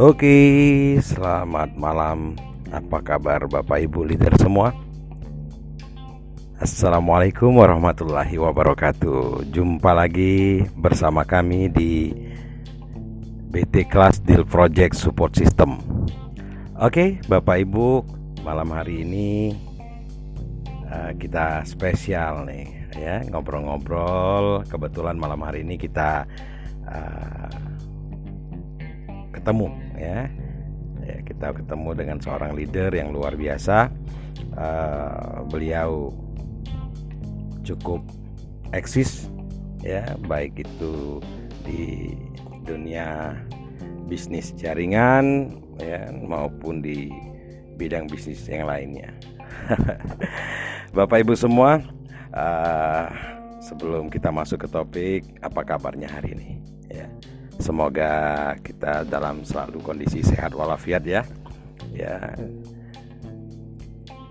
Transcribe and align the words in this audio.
Oke, 0.00 0.96
selamat 1.04 1.76
malam. 1.76 2.32
Apa 2.72 3.04
kabar 3.04 3.44
Bapak 3.44 3.76
Ibu 3.76 4.08
leader 4.08 4.32
semua? 4.40 4.72
Assalamualaikum 6.56 7.60
warahmatullahi 7.60 8.40
wabarakatuh. 8.40 9.52
Jumpa 9.52 9.92
lagi 9.92 10.64
bersama 10.80 11.28
kami 11.28 11.68
di 11.68 12.08
BT 13.52 13.84
Class 13.92 14.16
Deal 14.24 14.48
Project 14.48 14.96
Support 14.96 15.36
System. 15.36 15.76
Oke, 16.80 17.20
Bapak 17.28 17.60
Ibu, 17.60 18.00
malam 18.48 18.72
hari 18.72 19.04
ini 19.04 19.52
uh, 20.88 21.12
kita 21.20 21.68
spesial 21.68 22.48
nih 22.48 22.96
ya 22.96 23.20
ngobrol-ngobrol. 23.28 24.64
Kebetulan 24.72 25.20
malam 25.20 25.44
hari 25.44 25.68
ini 25.68 25.76
kita 25.76 26.24
uh, 26.88 27.61
ketemu 29.42 29.74
ya. 29.98 30.30
ya 31.02 31.16
kita 31.26 31.50
ketemu 31.50 31.90
dengan 31.98 32.18
seorang 32.22 32.54
leader 32.54 32.94
yang 32.94 33.10
luar 33.10 33.34
biasa. 33.34 33.90
Uh, 34.54 35.42
beliau 35.50 36.14
cukup 37.66 38.06
eksis 38.70 39.26
ya 39.82 40.14
baik 40.30 40.62
itu 40.62 41.18
di 41.66 42.14
dunia 42.62 43.34
bisnis 44.06 44.54
jaringan 44.54 45.58
ya 45.82 46.06
maupun 46.14 46.78
di 46.78 47.10
bidang 47.74 48.06
bisnis 48.06 48.46
yang 48.46 48.70
lainnya. 48.70 49.10
Bapak 50.96 51.26
Ibu 51.26 51.34
semua 51.34 51.82
uh, 52.30 53.08
sebelum 53.58 54.06
kita 54.06 54.30
masuk 54.30 54.62
ke 54.62 54.68
topik 54.70 55.22
apa 55.42 55.66
kabarnya 55.66 56.06
hari 56.06 56.38
ini 56.38 56.61
Semoga 57.62 58.12
kita 58.58 59.06
dalam 59.06 59.46
selalu 59.46 59.78
kondisi 59.86 60.18
sehat 60.18 60.50
walafiat 60.50 61.06
ya. 61.06 61.22
Ya. 61.94 62.18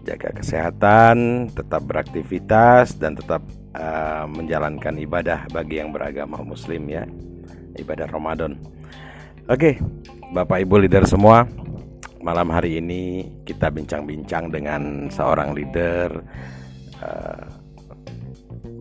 Jaga 0.03 0.35
kesehatan, 0.35 1.47
tetap 1.55 1.87
beraktivitas 1.87 2.99
dan 2.99 3.15
tetap 3.15 3.39
uh, 3.71 4.27
menjalankan 4.27 4.99
ibadah 4.99 5.47
bagi 5.47 5.79
yang 5.79 5.95
beragama 5.95 6.43
muslim 6.43 6.91
ya. 6.91 7.07
Ibadah 7.79 8.11
Ramadan. 8.11 8.59
Oke, 9.47 9.79
Bapak 10.35 10.67
Ibu 10.67 10.83
leader 10.83 11.07
semua, 11.07 11.47
malam 12.19 12.51
hari 12.51 12.83
ini 12.83 13.31
kita 13.47 13.71
bincang-bincang 13.71 14.51
dengan 14.51 15.07
seorang 15.07 15.55
leader 15.55 16.19
uh, 16.99 17.47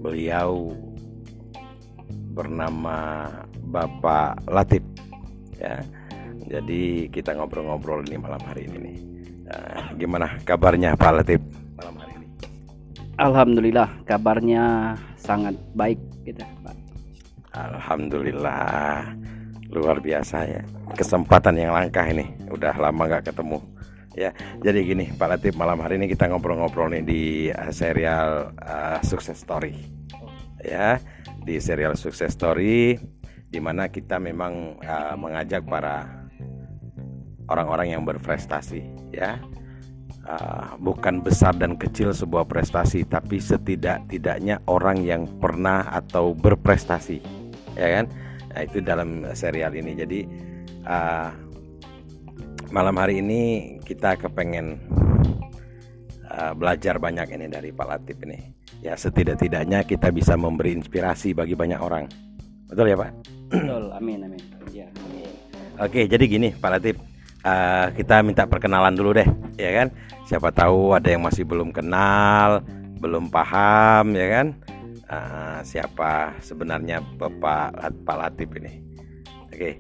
beliau 0.02 0.74
bernama 2.34 3.28
Bapak 3.70 4.42
Latif 4.50 4.82
ya. 5.56 5.78
Jadi 6.50 7.06
kita 7.14 7.38
ngobrol-ngobrol 7.38 8.02
ini 8.10 8.18
malam 8.18 8.42
hari 8.42 8.66
ini 8.66 8.77
nih. 8.82 8.98
Nah, 9.46 9.94
gimana 9.94 10.27
kabarnya 10.42 10.98
Pak 10.98 11.22
Latif 11.22 11.40
malam 11.78 11.94
hari 12.02 12.12
ini? 12.18 12.27
Alhamdulillah 13.22 13.88
kabarnya 14.02 14.94
sangat 15.14 15.54
baik 15.78 15.98
gitu 16.27 16.42
Pak. 16.66 16.74
Alhamdulillah 17.54 19.14
luar 19.70 20.02
biasa 20.02 20.50
ya 20.50 20.62
kesempatan 20.98 21.55
yang 21.55 21.70
langkah 21.70 22.02
ini 22.02 22.27
udah 22.50 22.74
lama 22.74 23.06
nggak 23.06 23.30
ketemu 23.30 23.62
ya 24.18 24.34
jadi 24.58 24.78
gini 24.82 25.06
Pak 25.14 25.28
Latif 25.30 25.55
malam 25.55 25.78
hari 25.78 26.02
ini 26.02 26.10
kita 26.10 26.27
ngobrol-ngobrol 26.27 26.90
nih 26.90 27.02
di 27.06 27.22
uh, 27.55 27.70
serial 27.70 28.50
uh, 28.58 28.98
Success 29.06 29.38
Story 29.46 29.78
ya 30.66 30.98
di 31.46 31.62
serial 31.62 31.94
Success 31.94 32.34
Story 32.34 32.98
di 33.50 33.58
mana 33.58 33.90
kita 33.90 34.22
memang 34.22 34.78
uh, 34.78 35.18
mengajak 35.18 35.66
para 35.66 36.06
orang-orang 37.50 37.98
yang 37.98 38.02
berprestasi 38.06 38.86
ya. 39.11 39.42
Uh, 40.20 40.77
bukan 40.78 41.24
besar 41.24 41.56
dan 41.56 41.74
kecil 41.74 42.14
sebuah 42.14 42.46
prestasi 42.46 43.08
tapi 43.08 43.40
setidak-tidaknya 43.40 44.62
orang 44.68 45.02
yang 45.02 45.24
pernah 45.40 45.90
atau 45.90 46.30
berprestasi 46.36 47.18
ya 47.74 47.89
kan? 48.00 48.06
Nah, 48.55 48.60
itu 48.62 48.78
dalam 48.78 49.27
serial 49.34 49.74
ini. 49.74 49.98
Jadi 49.98 50.20
uh, 50.86 51.34
malam 52.70 52.94
hari 53.02 53.18
ini 53.18 53.74
kita 53.83 54.14
kepengen 54.14 54.78
uh, 56.30 56.55
belajar 56.55 57.02
banyak 57.02 57.27
ini 57.34 57.50
dari 57.50 57.74
Pak 57.74 57.86
Latif 57.90 58.22
ini. 58.22 58.39
Ya 58.86 58.94
setidak-tidaknya 58.94 59.83
kita 59.83 60.14
bisa 60.14 60.39
memberi 60.39 60.78
inspirasi 60.78 61.34
bagi 61.34 61.58
banyak 61.58 61.80
orang. 61.83 62.06
Betul 62.70 62.94
ya 62.94 62.94
pak 62.94 63.39
amin 64.00 64.27
amin. 64.27 64.42
Ya 64.72 64.88
amin. 65.05 65.30
oke 65.77 66.00
jadi 66.08 66.24
gini 66.24 66.48
pak 66.56 66.70
Latif. 66.72 66.96
Uh, 67.40 67.88
kita 67.96 68.20
minta 68.20 68.44
perkenalan 68.44 68.92
dulu 68.92 69.16
deh 69.16 69.28
ya 69.56 69.70
kan? 69.77 69.88
Siapa 70.28 70.52
tahu 70.52 70.92
ada 70.92 71.08
yang 71.08 71.24
masih 71.24 71.44
belum 71.44 71.72
kenal 71.72 72.64
belum 73.00 73.28
paham 73.28 74.12
ya 74.16 74.27
kan? 74.28 74.46
Uh, 75.10 75.58
siapa 75.62 76.34
sebenarnya 76.40 77.05
bapak 77.20 77.77
pak 78.05 78.16
Latif 78.16 78.48
ini? 78.56 78.90
Oke. 79.52 79.77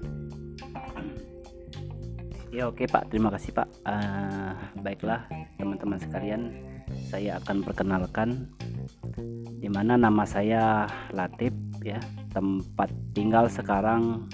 Ya 2.50 2.66
oke 2.66 2.82
Pak, 2.90 3.14
terima 3.14 3.30
kasih 3.30 3.54
Pak. 3.54 3.68
Uh, 3.86 4.58
baiklah 4.82 5.22
teman-teman 5.54 6.02
sekalian, 6.02 6.50
saya 7.10 7.42
akan 7.42 7.62
perkenalkan 7.66 8.50
di 9.60 9.68
mana 9.68 9.98
nama 10.00 10.24
saya 10.24 10.88
Latif 11.12 11.52
ya, 11.84 12.00
tempat 12.32 12.88
tinggal 13.12 13.50
sekarang 13.50 14.30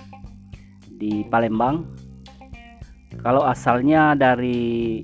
di 0.96 1.26
Palembang. 1.26 1.86
Kalau 3.20 3.42
asalnya 3.48 4.12
dari 4.14 5.02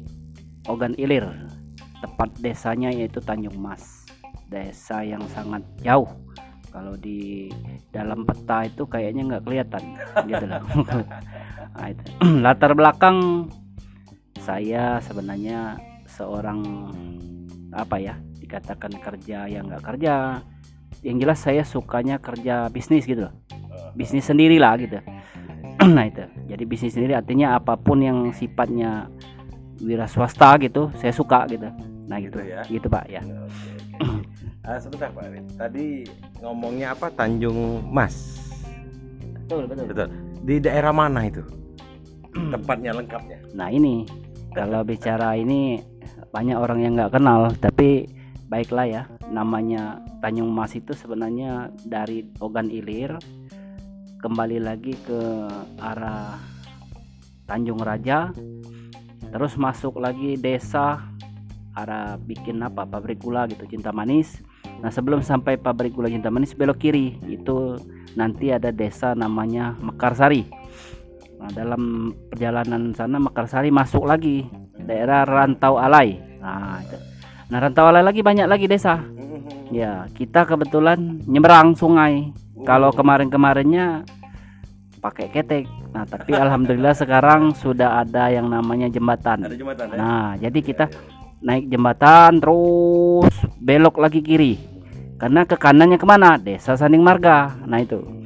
Ogan 0.69 0.95
Ilir, 1.01 1.27
tempat 2.05 2.31
desanya 2.39 2.93
yaitu 2.93 3.19
Tanjung 3.19 3.57
Mas, 3.57 4.05
desa 4.47 5.01
yang 5.03 5.25
sangat 5.33 5.65
jauh. 5.81 6.09
Kalau 6.73 6.97
di 6.97 7.53
dalam 7.93 8.25
peta 8.25 8.65
itu 8.65 8.84
kayaknya 8.89 9.37
nggak 9.37 9.45
kelihatan, 9.45 9.83
gitu 10.31 10.45
loh. 10.47 10.63
Nah, 11.73 11.89
itu. 11.89 12.05
latar 12.45 12.77
belakang 12.77 13.49
saya 14.37 15.01
sebenarnya 15.01 15.81
seorang 16.05 16.61
apa 17.72 17.97
ya 17.97 18.15
dikatakan 18.38 18.93
kerja 19.00 19.49
yang 19.49 19.72
nggak 19.72 19.81
kerja 19.81 20.44
yang 21.03 21.16
jelas 21.19 21.43
saya 21.43 21.66
sukanya 21.66 22.22
kerja 22.22 22.71
bisnis 22.71 23.09
gitu 23.09 23.27
loh. 23.27 23.34
Bisnis 23.97 24.28
sendiri 24.28 24.60
lah 24.60 24.78
gitu. 24.78 25.00
Nah 25.83 26.06
itu. 26.06 26.22
Jadi 26.47 26.62
bisnis 26.62 26.94
sendiri 26.94 27.19
artinya 27.19 27.59
apa 27.59 27.75
pun 27.75 27.99
yang 27.99 28.31
sifatnya 28.31 29.10
wira 29.83 30.06
swasta 30.06 30.55
gitu 30.62 30.94
saya 30.94 31.10
suka 31.10 31.49
gitu. 31.50 31.66
Nah 32.06 32.22
gitu, 32.22 32.38
gitu. 32.38 32.55
ya. 32.55 32.62
Gitu 32.69 32.87
pak 32.87 33.05
ya. 33.10 33.22
Uh, 34.62 34.78
sebentar 34.78 35.10
pak 35.10 35.27
tadi 35.59 36.06
ngomongnya 36.39 36.94
apa? 36.94 37.10
Tanjung 37.10 37.83
Mas. 37.91 38.39
Betul 39.43 39.66
betul. 39.66 39.91
Betul. 39.91 40.09
Di 40.47 40.62
daerah 40.62 40.94
mana 40.94 41.27
itu? 41.27 41.43
Tempatnya 42.31 42.94
lengkapnya? 42.94 43.43
Nah 43.59 43.69
ini. 43.75 44.06
Kalau 44.53 44.84
bicara 44.84 45.33
ini 45.33 45.81
banyak 46.32 46.56
orang 46.56 46.81
yang 46.81 46.97
nggak 46.97 47.12
kenal 47.20 47.53
tapi 47.60 48.09
baiklah 48.48 48.88
ya. 48.88 49.03
Namanya 49.28 50.00
Tanjung 50.25 50.48
Mas 50.48 50.72
itu 50.72 50.97
sebenarnya 50.97 51.69
dari 51.84 52.25
Ogan 52.41 52.72
Ilir. 52.72 53.20
Kembali 54.19 54.59
lagi 54.59 54.97
ke 54.97 55.21
arah 55.76 56.41
Tanjung 57.44 57.81
Raja. 57.84 58.32
Terus 59.32 59.56
masuk 59.60 60.00
lagi 60.00 60.41
desa 60.41 61.04
arah 61.76 62.16
bikin 62.16 62.65
apa? 62.65 62.88
Pabrik 62.88 63.21
gula 63.21 63.44
gitu 63.48 63.69
cinta 63.69 63.92
manis. 63.92 64.41
Nah 64.81 64.88
sebelum 64.88 65.21
sampai 65.21 65.60
pabrik 65.60 65.92
gula 65.92 66.09
cinta 66.09 66.33
manis 66.33 66.57
belok 66.57 66.80
kiri. 66.80 67.21
Itu 67.28 67.77
nanti 68.16 68.53
ada 68.53 68.72
desa 68.72 69.12
namanya 69.12 69.77
Mekarsari 69.80 70.61
Nah, 71.42 71.50
dalam 71.50 72.15
perjalanan 72.30 72.94
sana 72.94 73.18
Mekarsari 73.18 73.74
masuk 73.74 74.06
lagi 74.06 74.47
daerah 74.78 75.27
Rantau 75.27 75.74
Alai. 75.74 76.15
Nah, 76.39 76.78
itu. 76.78 76.94
Nah, 77.50 77.59
Rantau 77.59 77.91
Alai 77.91 78.06
lagi 78.06 78.22
banyak 78.22 78.47
lagi 78.47 78.71
desa. 78.71 79.03
Ya, 79.74 80.06
kita 80.15 80.47
kebetulan 80.47 81.18
nyeberang 81.27 81.74
sungai. 81.74 82.30
Kalau 82.62 82.94
kemarin-kemarinnya 82.94 84.06
pakai 85.03 85.34
ketek. 85.34 85.66
Nah, 85.91 86.06
tapi 86.06 86.30
alhamdulillah 86.47 86.94
sekarang 86.94 87.59
sudah 87.59 88.06
ada 88.06 88.30
yang 88.30 88.47
namanya 88.47 88.86
jembatan. 88.86 89.42
Ada 89.42 89.59
jembatan 89.59 89.86
ya? 89.91 89.97
Nah, 89.98 90.28
jadi 90.38 90.59
kita 90.62 90.86
naik 91.42 91.66
jembatan 91.66 92.38
terus 92.38 93.34
belok 93.59 93.98
lagi 93.98 94.22
kiri. 94.22 94.62
Karena 95.18 95.42
ke 95.42 95.59
kanannya 95.59 95.98
ke 95.98 96.06
mana? 96.06 96.38
Desa 96.38 96.78
Saning 96.78 97.03
Marga. 97.03 97.50
Nah, 97.66 97.83
itu. 97.83 98.22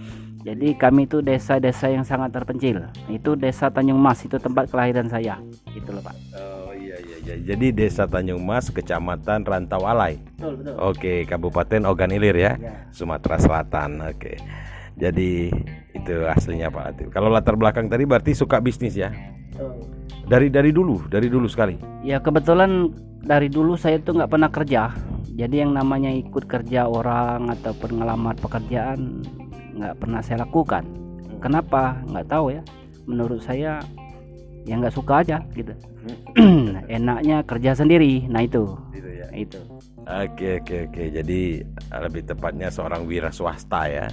Jadi 0.46 0.78
kami 0.78 1.10
itu 1.10 1.19
desa-desa 1.19 1.90
yang 1.90 2.06
sangat 2.06 2.31
terpencil. 2.31 2.87
Itu 3.10 3.34
desa 3.34 3.66
Tanjung 3.66 3.98
Mas 3.98 4.22
itu 4.22 4.38
tempat 4.38 4.70
kelahiran 4.70 5.10
saya. 5.10 5.43
Itu 5.75 5.90
loh 5.90 5.98
Pak. 5.98 6.14
Oh 6.38 6.70
iya 6.70 7.02
iya 7.02 7.16
iya. 7.26 7.34
Jadi 7.43 7.75
desa 7.75 8.06
Tanjung 8.06 8.38
Mas, 8.46 8.70
kecamatan 8.70 9.43
Rantau 9.43 9.82
Alai. 9.82 10.22
Betul 10.38 10.62
betul. 10.62 10.75
Oke, 10.78 11.26
Kabupaten 11.26 11.82
Ogan 11.90 12.14
Ilir 12.14 12.38
ya, 12.38 12.54
Ya. 12.62 12.87
Sumatera 12.94 13.43
Selatan. 13.43 14.06
Oke. 14.06 14.38
Jadi 14.94 15.50
itu 15.98 16.14
aslinya 16.31 16.70
Pak 16.70 16.82
Latif. 16.94 17.06
Kalau 17.10 17.26
latar 17.26 17.58
belakang 17.58 17.90
tadi 17.90 18.06
berarti 18.06 18.31
suka 18.31 18.62
bisnis 18.62 18.94
ya? 18.94 19.10
Dari 20.31 20.46
dari 20.46 20.70
dulu, 20.70 21.10
dari 21.10 21.26
dulu 21.26 21.50
sekali. 21.50 21.75
Ya 22.06 22.22
kebetulan 22.22 22.94
dari 23.26 23.50
dulu 23.50 23.75
saya 23.75 23.98
tuh 23.98 24.22
nggak 24.22 24.31
pernah 24.31 24.50
kerja. 24.54 24.94
Jadi 25.37 25.58
yang 25.58 25.75
namanya 25.75 26.08
ikut 26.14 26.46
kerja 26.46 26.87
orang 26.87 27.50
atau 27.50 27.75
ngelamar 27.76 28.38
pekerjaan 28.40 29.20
nggak 29.76 29.94
pernah 30.00 30.20
saya 30.25 30.43
lakukan. 30.43 30.84
Kenapa? 31.38 32.00
Nggak 32.08 32.26
tahu 32.26 32.46
ya. 32.50 32.62
Menurut 33.06 33.44
saya 33.44 33.78
ya 34.67 34.75
nggak 34.75 34.96
suka 34.96 35.23
aja 35.23 35.38
gitu. 35.55 35.76
Enaknya 36.90 37.43
kerja 37.44 37.76
sendiri. 37.76 38.25
Nah 38.26 38.43
itu, 38.43 38.64
Gitu 38.90 39.11
ya. 39.11 39.28
itu. 39.37 39.61
Oke 40.06 40.62
oke 40.62 40.87
oke. 40.87 41.02
Jadi 41.12 41.40
eh, 41.67 42.00
lebih 42.00 42.23
tepatnya 42.25 42.70
seorang 42.70 43.05
wira 43.05 43.28
swasta 43.31 43.87
ya. 43.87 44.06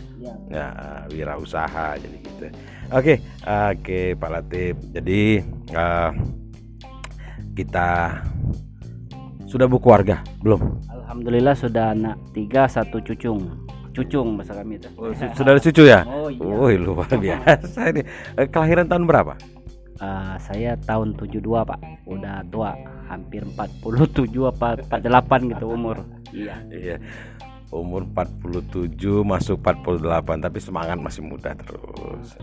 Ya, 0.50 0.66
eh, 0.74 1.02
wira 1.14 1.38
usaha 1.38 1.94
jadi 1.96 2.18
gitu. 2.20 2.46
Oke, 2.92 3.22
oke 3.46 4.00
Pak 4.18 4.30
Latif. 4.30 4.74
Jadi 4.90 5.22
eh, 5.70 6.10
kita 7.54 8.20
sudah 9.46 9.70
berkeluarga 9.70 10.26
belum? 10.42 10.82
Alhamdulillah 10.90 11.54
sudah 11.54 11.94
anak 11.94 12.18
tiga 12.34 12.66
satu 12.66 12.98
cucung. 12.98 13.63
Cucung 13.94 14.36
bahasa 14.36 14.58
kami 14.58 14.82
itu. 14.82 14.90
Oh, 14.98 15.14
ada 15.14 15.62
cucu 15.62 15.84
ya? 15.86 16.02
Oh 16.04 16.28
iya. 16.28 16.42
Wih 16.42 16.78
luar 16.82 17.06
biasa 17.08 17.94
ini. 17.94 18.02
Eh, 18.36 18.48
Kelahiran 18.50 18.90
tahun 18.90 19.06
berapa? 19.06 19.38
Ah, 20.02 20.36
saya 20.42 20.74
tahun 20.84 21.14
72 21.16 21.40
pak 21.64 21.80
udah 22.10 22.42
tua 22.50 22.74
hampir 23.08 23.46
47 23.46 24.26
apa 24.50 24.76
48 24.90 25.54
gitu 25.54 25.66
umur 25.70 26.02
iya 26.34 26.58
Iya. 26.68 26.98
Umur 27.70 28.04
47 28.06 28.98
masuk 29.24 29.62
48 29.62 30.10
tapi 30.42 30.60
semangat 30.60 30.98
masih 30.98 31.22
muda 31.24 31.54
terus. 31.56 32.36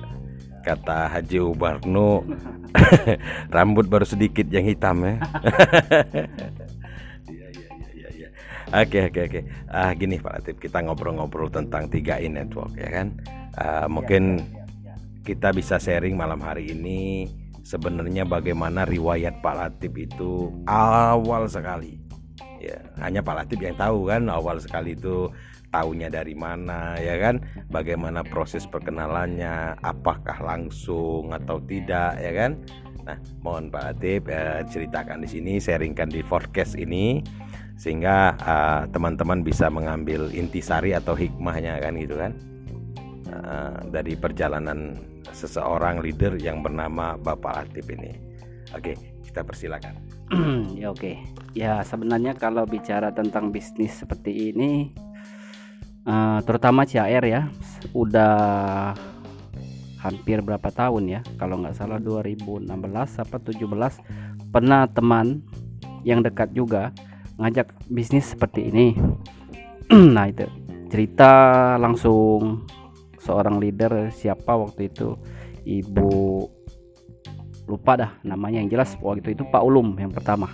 Kata 0.63 1.11
Haji 1.11 1.39
Ubarno 1.43 2.23
rambut 3.55 3.91
baru 3.91 4.07
sedikit 4.07 4.47
yang 4.49 4.65
hitam 4.65 5.03
ya. 5.05 5.15
Oke 8.71 9.11
oke 9.11 9.21
oke. 9.27 9.41
Ah 9.67 9.91
gini 9.99 10.23
Pak 10.23 10.33
Latif, 10.39 10.57
kita 10.63 10.79
ngobrol-ngobrol 10.87 11.51
tentang 11.51 11.91
3i 11.91 12.31
network 12.31 12.79
ya 12.79 13.03
kan. 13.03 13.07
Ah, 13.59 13.91
mungkin 13.91 14.39
kita 15.27 15.51
bisa 15.51 15.83
sharing 15.83 16.15
malam 16.15 16.39
hari 16.39 16.71
ini 16.71 17.27
sebenarnya 17.67 18.23
bagaimana 18.23 18.87
riwayat 18.87 19.43
Pak 19.43 19.55
Latif 19.59 19.91
itu 19.99 20.55
awal 20.71 21.51
sekali. 21.51 21.99
Ya, 22.63 22.79
hanya 23.03 23.27
Pak 23.27 23.43
Latif 23.43 23.59
yang 23.59 23.75
tahu 23.75 24.07
kan 24.07 24.31
awal 24.31 24.63
sekali 24.63 24.95
itu 24.95 25.27
taunya 25.71 26.11
dari 26.11 26.35
mana 26.35 26.99
ya 26.99 27.15
kan 27.19 27.39
bagaimana 27.71 28.27
proses 28.27 28.67
perkenalannya 28.67 29.79
apakah 29.81 30.35
langsung 30.43 31.31
atau 31.31 31.63
tidak 31.63 32.19
ya 32.19 32.33
kan 32.35 32.59
nah 33.07 33.17
mohon 33.41 33.73
Pak 33.73 33.83
Latif 33.87 34.29
eh, 34.29 34.61
ceritakan 34.67 35.25
di 35.25 35.29
sini 35.31 35.53
sharingkan 35.63 36.11
di 36.11 36.21
forecast 36.27 36.77
ini 36.77 37.23
sehingga 37.81 38.37
eh, 38.37 38.83
teman-teman 38.93 39.41
bisa 39.41 39.73
mengambil 39.73 40.29
intisari 40.37 40.93
atau 40.93 41.17
hikmahnya 41.17 41.81
kan 41.81 41.97
gitu 41.97 42.21
kan. 42.21 42.37
Eh, 43.31 43.77
dari 43.89 44.13
perjalanan 44.21 45.01
seseorang 45.33 46.05
leader 46.05 46.37
yang 46.37 46.61
bernama 46.61 47.17
Bapak 47.17 47.65
Latif 47.65 47.89
ini. 47.89 48.13
Oke 48.77 48.93
kita 49.31 49.47
persilakan. 49.47 49.95
Ya 50.81 50.91
oke. 50.91 51.19
Ya 51.55 51.83
sebenarnya 51.83 52.39
kalau 52.39 52.63
bicara 52.67 53.11
tentang 53.11 53.51
bisnis 53.55 53.99
seperti 53.99 54.51
ini 54.55 54.91
eh, 56.05 56.39
terutama 56.45 56.87
CAR 56.87 57.25
ya 57.27 57.47
udah 57.95 58.35
hampir 60.01 60.41
berapa 60.41 60.71
tahun 60.73 61.05
ya 61.13 61.21
kalau 61.37 61.61
nggak 61.61 61.77
salah 61.77 62.01
2016 62.01 62.71
apa 62.97 63.37
17 63.37 64.49
pernah 64.49 64.89
teman 64.89 65.45
yang 66.07 66.25
dekat 66.25 66.57
juga 66.57 66.95
ngajak 67.41 67.73
bisnis 67.89 68.37
seperti 68.37 68.69
ini. 68.69 68.87
Nah 70.15 70.31
itu 70.31 70.47
cerita 70.87 71.75
langsung 71.75 72.63
seorang 73.19 73.59
leader 73.59 74.13
siapa 74.15 74.55
waktu 74.55 74.93
itu. 74.93 75.19
Ibu 75.61 76.09
lupa 77.67 77.93
dah 77.95 78.11
namanya 78.27 78.63
yang 78.63 78.71
jelas 78.71 78.95
waktu 78.99 79.35
itu 79.35 79.43
Pak 79.49 79.63
Ulum 79.67 79.99
yang 79.99 80.15
pertama. 80.15 80.53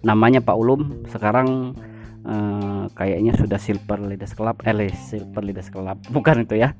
Namanya 0.00 0.40
Pak 0.40 0.56
Ulum 0.56 1.04
sekarang 1.08 1.76
eh, 2.24 2.84
kayaknya 2.96 3.36
sudah 3.36 3.60
silver 3.60 4.00
leaders 4.00 4.32
club 4.32 4.56
eh 4.64 4.92
silver 4.94 5.44
leaders 5.44 5.68
club. 5.68 6.00
Bukan 6.14 6.48
itu 6.48 6.56
ya. 6.56 6.72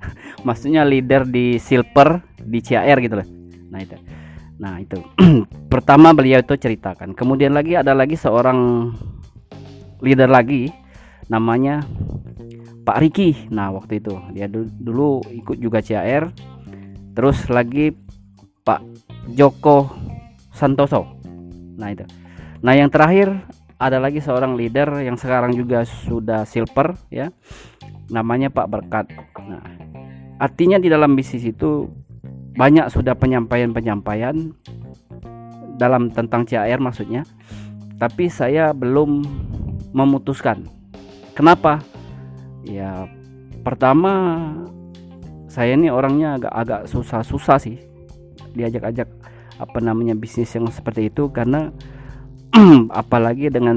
Maksudnya 0.47 0.87
leader 0.89 1.29
di 1.29 1.61
silver 1.61 2.25
di 2.41 2.65
CAR 2.65 2.99
gitu 3.05 3.21
loh. 3.21 3.29
Nah 3.69 3.81
itu 3.85 4.01
nah 4.61 4.77
itu. 4.77 5.01
Pertama 5.73 6.12
beliau 6.12 6.45
itu 6.45 6.55
ceritakan. 6.55 7.17
Kemudian 7.17 7.57
lagi 7.57 7.81
ada 7.81 7.97
lagi 7.97 8.15
seorang 8.15 8.93
leader 10.05 10.29
lagi 10.29 10.69
namanya 11.33 11.81
Pak 12.85 13.01
Riki. 13.01 13.49
Nah 13.49 13.73
waktu 13.73 14.05
itu. 14.05 14.15
Dia 14.37 14.47
du- 14.47 14.69
dulu 14.69 15.25
ikut 15.33 15.57
juga 15.57 15.81
CAR 15.81 16.29
terus 17.17 17.49
lagi 17.49 17.97
Pak 18.62 18.85
Joko 19.33 19.89
Santoso. 20.53 21.09
Nah 21.81 21.89
itu. 21.91 22.05
Nah, 22.61 22.77
yang 22.77 22.93
terakhir 22.93 23.33
ada 23.81 23.97
lagi 23.97 24.21
seorang 24.21 24.53
leader 24.53 25.01
yang 25.01 25.17
sekarang 25.17 25.57
juga 25.57 25.89
sudah 25.89 26.45
silver 26.45 26.93
ya. 27.09 27.33
Namanya 28.12 28.53
Pak 28.53 28.69
Berkat. 28.69 29.07
Nah, 29.41 29.65
artinya 30.37 30.77
di 30.77 30.93
dalam 30.93 31.17
bisnis 31.17 31.49
itu 31.49 31.89
banyak 32.55 32.87
sudah 32.91 33.14
penyampaian-penyampaian 33.14 34.55
dalam 35.81 36.12
tentang 36.12 36.44
CAR 36.44 36.81
maksudnya. 36.82 37.25
Tapi 38.00 38.32
saya 38.32 38.73
belum 38.73 39.23
memutuskan. 39.93 40.64
Kenapa? 41.37 41.85
Ya, 42.64 43.08
pertama 43.62 44.41
saya 45.50 45.75
ini 45.75 45.91
orangnya 45.91 46.38
agak 46.38 46.52
agak 46.55 46.81
susah-susah 46.87 47.58
sih 47.58 47.76
diajak-ajak 48.55 49.11
apa 49.61 49.79
namanya 49.82 50.14
bisnis 50.17 50.55
yang 50.55 50.70
seperti 50.70 51.11
itu 51.11 51.29
karena 51.35 51.75
apalagi 53.02 53.50
dengan 53.50 53.76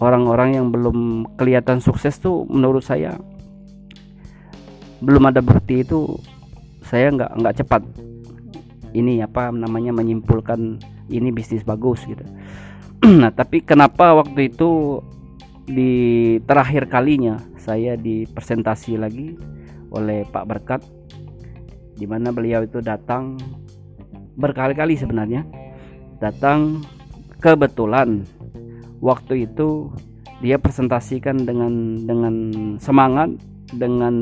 orang-orang 0.00 0.56
yang 0.56 0.66
belum 0.72 1.28
kelihatan 1.36 1.78
sukses 1.84 2.16
tuh 2.18 2.48
menurut 2.48 2.82
saya 2.82 3.20
belum 5.04 5.28
ada 5.30 5.44
bukti 5.44 5.84
itu 5.84 6.16
saya 6.90 7.14
nggak 7.14 7.30
nggak 7.38 7.56
cepat 7.62 7.82
ini 8.90 9.22
apa 9.22 9.54
namanya 9.54 9.94
menyimpulkan 9.94 10.82
ini 11.06 11.30
bisnis 11.30 11.62
bagus 11.62 12.02
gitu. 12.02 12.26
Nah 13.22 13.30
tapi 13.30 13.62
kenapa 13.62 14.12
waktu 14.18 14.50
itu 14.50 15.00
di 15.70 16.36
terakhir 16.44 16.90
kalinya 16.90 17.38
saya 17.56 17.94
dipresentasi 17.94 18.98
lagi 18.98 19.38
oleh 19.94 20.26
Pak 20.26 20.44
Berkat 20.50 20.82
di 21.94 22.04
mana 22.10 22.34
beliau 22.34 22.66
itu 22.66 22.82
datang 22.82 23.38
berkali-kali 24.34 24.98
sebenarnya 24.98 25.46
datang 26.18 26.82
kebetulan 27.38 28.26
waktu 29.00 29.46
itu 29.48 29.88
dia 30.40 30.56
presentasikan 30.56 31.44
dengan 31.44 32.04
dengan 32.04 32.34
semangat 32.80 33.32
dengan 33.74 34.14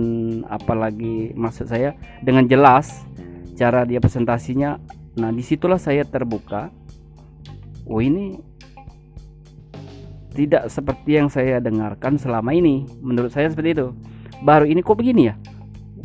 apalagi 0.49 1.33
maksud 1.33 1.73
saya 1.73 1.97
dengan 2.21 2.45
jelas 2.45 3.09
cara 3.59 3.83
dia 3.83 3.99
presentasinya. 3.99 4.79
Nah 5.19 5.35
di 5.35 5.43
situlah 5.43 5.83
saya 5.83 6.07
terbuka. 6.07 6.71
Oh 7.89 7.99
ini 7.99 8.39
tidak 10.37 10.71
seperti 10.71 11.19
yang 11.19 11.27
saya 11.27 11.59
dengarkan 11.59 12.15
selama 12.21 12.55
ini. 12.55 12.87
Menurut 13.03 13.35
saya 13.35 13.51
seperti 13.51 13.75
itu. 13.75 13.87
Baru 14.47 14.69
ini 14.69 14.79
kok 14.85 14.95
begini 14.95 15.33
ya? 15.33 15.35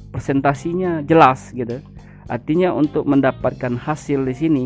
Presentasinya 0.10 1.06
jelas 1.06 1.54
gitu. 1.54 1.78
Artinya 2.26 2.74
untuk 2.74 3.06
mendapatkan 3.06 3.78
hasil 3.78 4.26
di 4.26 4.34
sini 4.34 4.66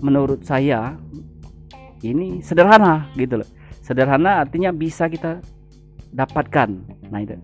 menurut 0.00 0.46
saya 0.46 0.96
ini 2.00 2.40
sederhana 2.40 3.12
gitu 3.18 3.44
loh. 3.44 3.48
Sederhana 3.84 4.40
artinya 4.40 4.72
bisa 4.72 5.10
kita 5.12 5.44
dapatkan. 6.14 6.68
Nah 7.12 7.20
itu 7.20 7.36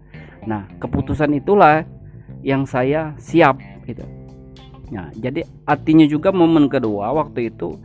nah 0.51 0.67
keputusan 0.83 1.39
itulah 1.39 1.87
yang 2.43 2.67
saya 2.67 3.15
siap 3.23 3.63
gitu. 3.87 4.03
Nah 4.91 5.15
jadi 5.15 5.47
artinya 5.63 6.03
juga 6.11 6.35
momen 6.35 6.67
kedua 6.67 7.15
waktu 7.15 7.55
itu 7.55 7.79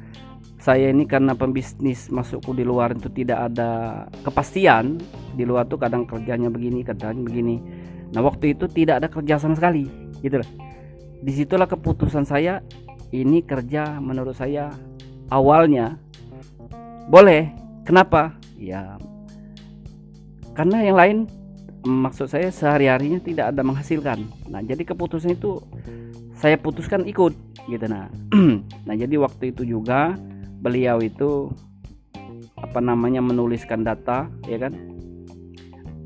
saya 0.57 0.89
ini 0.89 1.05
karena 1.05 1.37
pembisnis 1.37 2.09
masukku 2.09 2.57
di 2.57 2.65
luar 2.65 2.97
itu 2.97 3.05
tidak 3.13 3.53
ada 3.53 3.69
kepastian. 4.25 4.97
Di 5.37 5.45
luar 5.45 5.69
tuh 5.69 5.77
kadang 5.77 6.09
kerjanya 6.09 6.49
begini 6.49 6.81
kerjanya 6.81 7.21
begini. 7.21 7.61
Nah 8.09 8.25
waktu 8.25 8.57
itu 8.57 8.65
tidak 8.65 9.05
ada 9.05 9.07
kerja 9.13 9.37
sama 9.37 9.53
sekali 9.53 9.85
gitu 10.25 10.41
loh. 10.41 10.49
Di 11.21 11.31
situlah 11.37 11.69
keputusan 11.69 12.25
saya 12.25 12.65
ini 13.13 13.45
kerja 13.45 14.01
menurut 14.01 14.33
saya 14.33 14.73
awalnya 15.29 16.01
boleh. 17.13 17.53
Kenapa? 17.85 18.33
Ya 18.57 18.97
karena 20.57 20.81
yang 20.81 20.97
lain 20.97 21.17
maksud 21.85 22.27
saya 22.27 22.49
sehari-harinya 22.49 23.21
tidak 23.21 23.53
ada 23.53 23.61
menghasilkan. 23.61 24.25
Nah, 24.49 24.65
jadi 24.65 24.81
keputusan 24.81 25.37
itu 25.37 25.61
saya 26.33 26.57
putuskan 26.57 27.05
ikut 27.05 27.33
gitu. 27.69 27.85
Nah. 27.85 28.09
nah, 28.89 28.95
jadi 28.97 29.15
waktu 29.21 29.53
itu 29.53 29.63
juga 29.63 30.17
beliau 30.59 30.97
itu 30.99 31.53
apa 32.57 32.81
namanya 32.81 33.21
menuliskan 33.21 33.85
data 33.85 34.25
ya 34.49 34.57
kan 34.57 34.73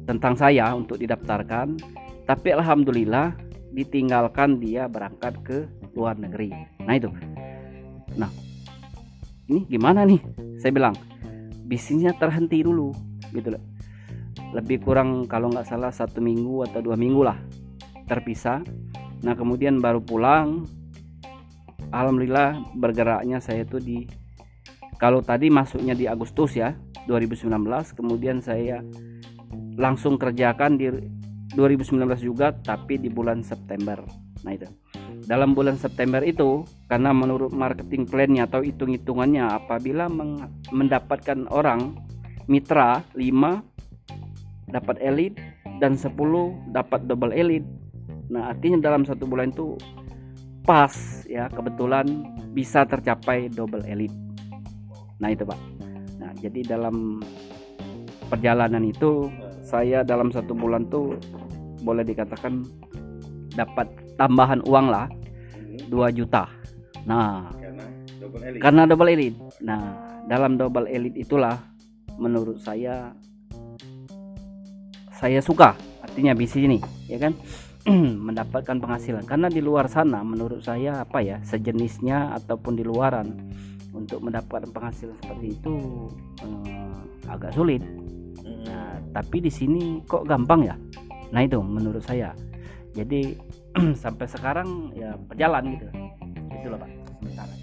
tentang 0.03 0.35
saya 0.35 0.75
untuk 0.75 0.99
didaftarkan. 0.99 1.79
Tapi 2.27 2.53
alhamdulillah 2.53 3.33
ditinggalkan 3.73 4.61
dia 4.61 4.85
berangkat 4.85 5.33
ke 5.41 5.57
luar 5.95 6.19
negeri. 6.19 6.53
Nah 6.83 6.93
itu. 6.93 7.09
Nah 8.19 8.29
ini 9.49 9.65
gimana 9.65 10.05
nih? 10.05 10.21
Saya 10.59 10.75
bilang 10.75 10.93
bisnisnya 11.65 12.13
terhenti 12.17 12.61
dulu 12.61 12.93
gitu 13.29 13.53
loh 13.53 13.68
lebih 14.53 14.81
kurang 14.81 15.29
kalau 15.29 15.53
nggak 15.53 15.67
salah 15.67 15.93
satu 15.93 16.17
minggu 16.21 16.65
atau 16.69 16.81
dua 16.81 16.97
minggu 16.97 17.21
lah 17.21 17.37
terpisah. 18.09 18.65
Nah 19.21 19.37
kemudian 19.37 19.77
baru 19.77 20.01
pulang 20.01 20.65
alhamdulillah 21.93 22.73
bergeraknya 22.77 23.37
saya 23.41 23.65
tuh 23.65 23.81
di 23.81 24.05
kalau 24.97 25.21
tadi 25.21 25.47
masuknya 25.47 25.93
di 25.95 26.09
Agustus 26.09 26.57
ya 26.57 26.73
2019 27.05 27.49
kemudian 27.95 28.41
saya 28.43 28.81
langsung 29.79 30.19
kerjakan 30.19 30.75
di 30.75 30.91
2019 31.55 32.05
juga 32.21 32.51
tapi 32.53 32.99
di 33.01 33.09
bulan 33.09 33.41
September. 33.41 34.01
Nah 34.45 34.53
itu. 34.53 34.69
Dalam 35.29 35.53
bulan 35.53 35.77
September 35.77 36.25
itu 36.25 36.65
karena 36.89 37.13
menurut 37.13 37.53
marketing 37.53 38.09
plan-nya 38.09 38.49
atau 38.49 38.65
hitung-hitungannya 38.65 39.45
apabila 39.45 40.09
mendapatkan 40.73 41.45
orang 41.53 41.93
mitra 42.49 43.05
5 43.13 43.68
dapat 44.69 45.01
elit 45.01 45.35
dan 45.83 45.97
10 45.97 46.13
dapat 46.71 47.05
double 47.09 47.33
elit 47.33 47.65
nah 48.29 48.53
artinya 48.53 48.77
dalam 48.79 49.03
satu 49.03 49.25
bulan 49.25 49.49
itu 49.49 49.73
pas 50.63 50.93
ya 51.25 51.49
kebetulan 51.49 52.05
bisa 52.53 52.85
tercapai 52.85 53.49
double 53.49 53.81
elit 53.89 54.13
nah 55.19 55.29
itu 55.29 55.43
pak. 55.43 55.59
Nah 56.19 56.31
jadi 56.39 56.75
dalam 56.75 57.19
perjalanan 58.31 58.83
itu 58.87 59.27
saya 59.63 60.01
dalam 60.01 60.31
satu 60.31 60.55
bulan 60.55 60.87
tuh 60.87 61.19
boleh 61.83 62.03
dikatakan 62.07 62.63
dapat 63.53 63.87
tambahan 64.15 64.63
uang 64.65 64.87
lah 64.87 65.07
2 65.91 66.17
juta. 66.17 66.47
Nah 67.03 67.51
karena 67.59 67.83
double 68.19 68.41
elite. 68.43 68.61
karena 68.63 68.81
double 68.87 69.09
elite. 69.11 69.39
Nah 69.63 69.81
dalam 70.31 70.51
double 70.55 70.87
elite 70.87 71.19
itulah 71.19 71.55
menurut 72.15 72.59
saya 72.63 73.11
saya 75.19 75.43
suka. 75.43 75.75
Artinya 75.99 76.31
bisnis 76.31 76.63
ini 76.63 76.79
ya 77.11 77.19
kan? 77.19 77.35
Mendapatkan 78.27 78.79
penghasilan. 78.79 79.27
Karena 79.27 79.51
di 79.51 79.59
luar 79.59 79.91
sana 79.91 80.23
menurut 80.23 80.63
saya 80.63 81.03
apa 81.03 81.19
ya 81.19 81.43
sejenisnya 81.43 82.39
ataupun 82.39 82.79
di 82.79 82.87
luaran 82.87 83.35
untuk 83.91 84.23
mendapatkan 84.23 84.71
penghasilan 84.71 85.19
seperti 85.19 85.59
itu 85.59 85.73
eh, 86.39 86.99
agak 87.27 87.51
sulit. 87.51 87.83
Nah 88.63 89.03
tapi 89.11 89.43
di 89.43 89.51
sini 89.51 89.99
kok 90.07 90.23
gampang 90.23 90.63
ya? 90.63 90.75
Nah 91.35 91.43
itu 91.43 91.59
menurut 91.59 92.01
saya. 92.01 92.31
Jadi 92.95 93.35
sampai 94.03 94.25
sekarang 94.25 94.95
ya 94.95 95.19
berjalan 95.19 95.75
gitu. 95.75 95.87
Itulah 96.63 96.79
pak. 96.79 96.89
Sementara 97.19 97.53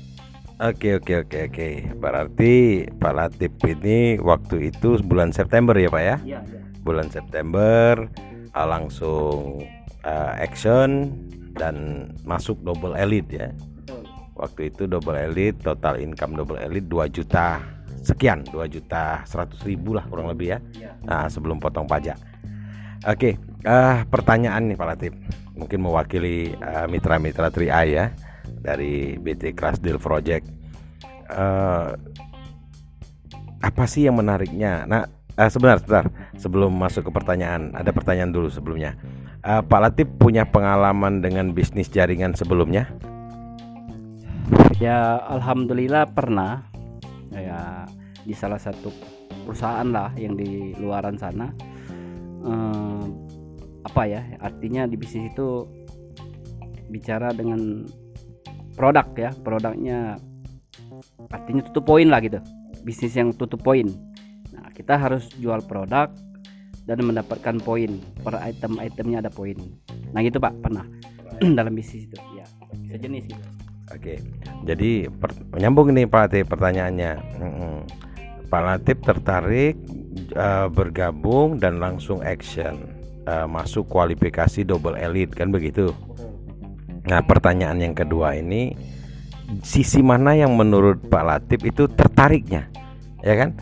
Oke 0.57 0.97
oke 0.97 1.29
oke 1.29 1.53
oke. 1.53 1.69
Berarti 2.01 2.89
Pak 2.89 3.13
Latif 3.13 3.53
ini 3.69 4.17
waktu 4.17 4.73
itu 4.73 4.97
bulan 5.05 5.29
September 5.29 5.77
ya 5.77 5.93
Pak 5.93 6.01
ya? 6.01 6.17
Iya. 6.25 6.41
Ya 6.49 6.66
bulan 6.87 7.11
September 7.11 8.07
uh, 8.55 8.67
langsung 8.71 9.67
uh, 10.07 10.33
action 10.39 11.11
dan 11.59 12.07
masuk 12.23 12.63
double 12.63 12.95
elite 12.95 13.35
ya. 13.35 13.51
Waktu 14.37 14.71
itu 14.71 14.87
double 14.87 15.17
elite 15.19 15.59
total 15.65 15.99
income 15.99 16.39
double 16.39 16.61
elite 16.63 16.87
2 16.87 17.11
juta 17.11 17.59
sekian 18.07 18.47
2 18.47 18.55
juta 18.71 19.27
100 19.27 19.67
ribu 19.67 19.99
lah 19.99 20.07
kurang 20.07 20.31
lebih 20.31 20.55
ya. 20.55 20.59
Iya. 20.79 20.93
Nah, 21.03 21.27
sebelum 21.27 21.59
potong 21.59 21.91
pajak. 21.91 22.15
Oke, 23.03 23.35
uh, 23.67 24.07
pertanyaan 24.07 24.71
nih 24.71 24.77
Pak 24.79 24.89
Latif. 24.95 25.13
Mungkin 25.57 25.81
mewakili 25.81 26.53
mitra-mitra 26.87 27.49
uh, 27.49 27.55
3i 27.55 27.87
ya 27.89 28.13
dari 28.61 29.17
BT 29.17 29.57
Crash 29.57 29.81
Deal 29.81 29.97
Project. 29.97 30.45
Uh, 31.27 31.97
apa 33.65 33.85
sih 33.89 34.05
yang 34.07 34.21
menariknya? 34.21 34.85
Nah, 34.85 35.16
uh, 35.37 35.51
sebentar, 35.53 35.79
sebentar. 35.81 36.05
Sebelum 36.37 36.73
masuk 36.73 37.09
ke 37.09 37.11
pertanyaan, 37.13 37.73
ada 37.77 37.93
pertanyaan 37.93 38.33
dulu 38.33 38.49
sebelumnya. 38.49 38.97
Uh, 39.45 39.63
Pak 39.63 39.81
Latif 39.81 40.09
punya 40.19 40.49
pengalaman 40.49 41.23
dengan 41.23 41.53
bisnis 41.53 41.93
jaringan 41.93 42.35
sebelumnya? 42.35 42.91
Ya, 44.81 45.21
alhamdulillah 45.31 46.11
pernah. 46.13 46.67
Ya, 47.37 47.85
di 48.25 48.33
salah 48.33 48.59
satu 48.59 48.91
perusahaan 49.45 49.87
lah 49.87 50.11
yang 50.17 50.35
di 50.35 50.73
luaran 50.81 51.21
sana. 51.21 51.53
Uh, 52.43 53.05
apa 53.87 54.03
ya? 54.09 54.23
Artinya 54.41 54.89
di 54.89 54.97
bisnis 54.99 55.31
itu 55.31 55.69
bicara 56.91 57.31
dengan 57.35 57.87
produk 58.75 59.07
ya, 59.17 59.31
produknya 59.43 60.19
artinya 61.33 61.63
tutup 61.71 61.85
poin 61.87 62.07
lah 62.07 62.21
gitu. 62.23 62.39
Bisnis 62.87 63.19
yang 63.19 63.35
tutup 63.35 63.63
poin 63.63 63.91
kita 64.77 65.01
harus 65.01 65.33
jual 65.41 65.65
produk 65.65 66.13
dan 66.85 67.01
mendapatkan 67.01 67.57
poin. 67.65 67.97
Per 68.21 68.37
item-itemnya 68.37 69.25
ada 69.25 69.33
poin. 69.33 69.57
Nah 70.13 70.21
gitu 70.21 70.37
pak. 70.37 70.53
Pernah. 70.61 70.85
Dalam 71.59 71.73
bisnis 71.73 72.05
itu. 72.07 72.17
Ya 72.37 72.47
sejenis 72.93 73.25
gitu. 73.29 73.49
Oke. 73.93 74.15
Jadi 74.67 75.07
menyambung 75.55 75.91
ini 75.95 76.05
pak 76.05 76.31
Latif 76.31 76.45
pertanyaannya. 76.51 77.13
Hmm, 77.39 77.81
Pak 78.47 78.63
Latif 78.63 78.97
tertarik 79.03 79.75
uh, 80.39 80.71
bergabung 80.71 81.59
dan 81.59 81.83
langsung 81.83 82.23
action 82.23 82.79
uh, 83.27 83.47
masuk 83.47 83.91
kualifikasi 83.91 84.63
double 84.63 84.95
elite 84.95 85.35
kan 85.35 85.51
begitu? 85.51 85.91
Nah 87.07 87.23
pertanyaan 87.23 87.79
yang 87.83 87.95
kedua 87.95 88.39
ini 88.39 88.75
sisi 89.63 90.03
mana 90.03 90.35
yang 90.35 90.55
menurut 90.55 91.07
Pak 91.07 91.25
Latif 91.27 91.61
itu 91.67 91.87
tertariknya? 91.91 92.71
Ya 93.23 93.35
kan 93.39 93.59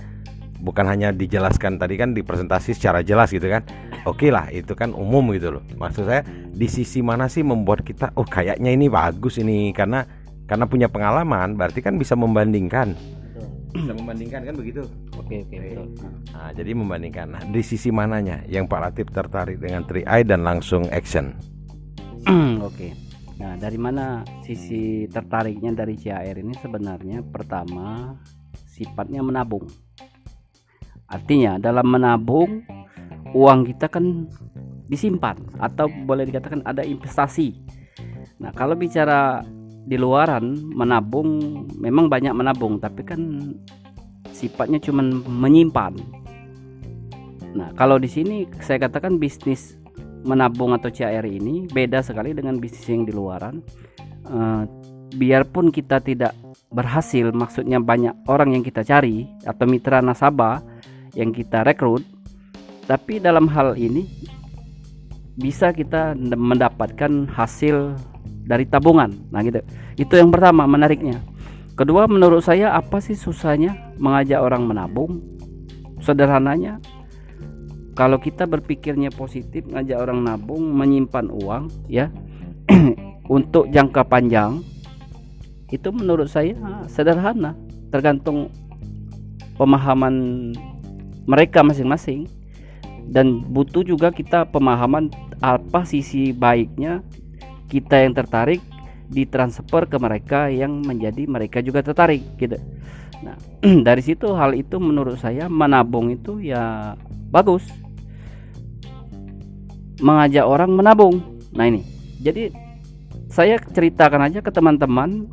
bukan 0.64 0.88
hanya 0.88 1.12
dijelaskan 1.12 1.76
tadi 1.76 2.00
kan 2.00 2.16
di 2.16 2.24
presentasi 2.24 2.72
secara 2.72 3.04
jelas 3.04 3.28
gitu 3.28 3.44
kan. 3.52 3.60
Oke 4.08 4.26
okay 4.26 4.30
lah 4.32 4.48
itu 4.48 4.72
kan 4.72 4.96
umum 4.96 5.28
gitu 5.36 5.60
loh. 5.60 5.62
Maksud 5.76 6.08
saya 6.08 6.24
di 6.48 6.64
sisi 6.64 7.04
mana 7.04 7.28
sih 7.28 7.44
membuat 7.44 7.84
kita 7.84 8.16
oh 8.16 8.24
kayaknya 8.24 8.72
ini 8.72 8.88
bagus 8.88 9.36
ini 9.36 9.76
karena 9.76 10.08
karena 10.48 10.64
punya 10.64 10.88
pengalaman 10.88 11.60
berarti 11.60 11.84
kan 11.84 12.00
bisa 12.00 12.16
membandingkan. 12.16 12.96
Bisa 13.74 13.92
membandingkan 13.92 14.40
kan 14.48 14.54
begitu? 14.56 14.82
Oke 15.20 15.44
okay, 15.44 15.60
oke. 15.60 15.84
okay, 15.84 16.32
nah 16.32 16.48
jadi 16.56 16.70
membandingkan. 16.72 17.26
Nah 17.36 17.42
di 17.44 17.60
sisi 17.60 17.92
mananya 17.92 18.40
yang 18.48 18.64
Pak 18.64 18.80
Latif 18.80 19.12
tertarik 19.12 19.60
dengan 19.60 19.84
3i 19.84 20.24
dan 20.24 20.40
langsung 20.46 20.88
action? 20.88 21.36
Oke. 22.64 22.72
Okay. 22.72 22.90
nah 23.34 23.58
dari 23.58 23.76
mana 23.76 24.22
sisi 24.46 25.04
tertariknya 25.10 25.74
dari 25.76 25.98
CAR 25.98 26.38
ini? 26.38 26.54
Sebenarnya 26.56 27.20
pertama 27.20 28.16
sifatnya 28.64 29.20
menabung 29.20 29.66
Artinya 31.08 31.60
dalam 31.60 31.86
menabung 31.88 32.64
uang 33.34 33.60
kita 33.68 33.90
kan 33.90 34.28
disimpan 34.88 35.36
atau 35.58 35.88
boleh 35.88 36.28
dikatakan 36.28 36.62
ada 36.64 36.84
investasi. 36.84 37.56
Nah, 38.40 38.52
kalau 38.52 38.76
bicara 38.76 39.42
di 39.84 40.00
luaran 40.00 40.56
menabung 40.72 41.64
memang 41.76 42.08
banyak 42.08 42.32
menabung 42.32 42.80
tapi 42.80 43.04
kan 43.04 43.20
sifatnya 44.32 44.80
cuma 44.80 45.04
menyimpan. 45.28 45.96
Nah, 47.54 47.70
kalau 47.78 48.00
di 48.00 48.10
sini 48.10 48.48
saya 48.58 48.82
katakan 48.88 49.20
bisnis 49.20 49.78
menabung 50.24 50.72
atau 50.72 50.88
CAR 50.88 51.22
ini 51.28 51.68
beda 51.68 52.00
sekali 52.00 52.32
dengan 52.32 52.58
bisnis 52.58 52.88
yang 52.88 53.04
di 53.04 53.12
luaran. 53.12 53.60
Uh, 54.24 54.64
biarpun 55.14 55.70
kita 55.70 56.00
tidak 56.00 56.34
berhasil, 56.74 57.30
maksudnya 57.30 57.78
banyak 57.78 58.16
orang 58.26 58.56
yang 58.58 58.64
kita 58.66 58.82
cari 58.82 59.30
atau 59.46 59.68
mitra 59.68 60.02
nasabah, 60.02 60.58
yang 61.14 61.30
kita 61.34 61.62
rekrut 61.66 62.02
tapi 62.84 63.16
dalam 63.16 63.48
hal 63.48 63.74
ini 63.80 64.04
bisa 65.34 65.74
kita 65.74 66.14
mendapatkan 66.14 67.26
hasil 67.26 67.98
dari 68.44 68.68
tabungan. 68.68 69.10
Nah 69.32 69.40
gitu. 69.42 69.64
Itu 69.98 70.14
yang 70.20 70.30
pertama 70.30 70.68
menariknya. 70.68 71.18
Kedua 71.74 72.06
menurut 72.06 72.44
saya 72.44 72.70
apa 72.76 73.02
sih 73.02 73.18
susahnya 73.18 73.74
mengajak 73.98 74.38
orang 74.38 74.68
menabung? 74.68 75.18
Sederhananya 75.98 76.78
kalau 77.96 78.20
kita 78.20 78.44
berpikirnya 78.46 79.10
positif 79.10 79.64
ngajak 79.66 79.96
orang 79.96 80.22
nabung 80.22 80.74
menyimpan 80.74 81.30
uang 81.30 81.70
ya 81.88 82.12
untuk 83.36 83.70
jangka 83.72 84.06
panjang 84.06 84.60
itu 85.72 85.88
menurut 85.90 86.30
saya 86.30 86.54
sederhana. 86.86 87.58
Tergantung 87.90 88.50
pemahaman 89.58 90.50
mereka 91.24 91.64
masing-masing 91.64 92.28
dan 93.08 93.44
butuh 93.44 93.84
juga 93.84 94.08
kita 94.08 94.48
pemahaman 94.48 95.12
apa 95.44 95.84
sisi 95.84 96.32
baiknya 96.32 97.04
kita 97.68 98.00
yang 98.00 98.16
tertarik 98.16 98.60
ditransfer 99.12 99.84
ke 99.84 99.96
mereka 100.00 100.48
yang 100.48 100.80
menjadi 100.80 101.28
mereka 101.28 101.60
juga 101.60 101.84
tertarik 101.84 102.24
gitu. 102.40 102.56
Nah, 103.20 103.36
dari 103.86 104.00
situ 104.00 104.32
hal 104.32 104.56
itu 104.56 104.80
menurut 104.80 105.20
saya 105.20 105.48
menabung 105.48 106.12
itu 106.12 106.40
ya 106.40 106.96
bagus. 107.28 107.64
Mengajak 110.00 110.44
orang 110.44 110.74
menabung. 110.74 111.22
Nah, 111.54 111.68
ini. 111.68 111.84
Jadi 112.18 112.50
saya 113.28 113.60
ceritakan 113.60 114.26
aja 114.26 114.40
ke 114.40 114.50
teman-teman 114.50 115.28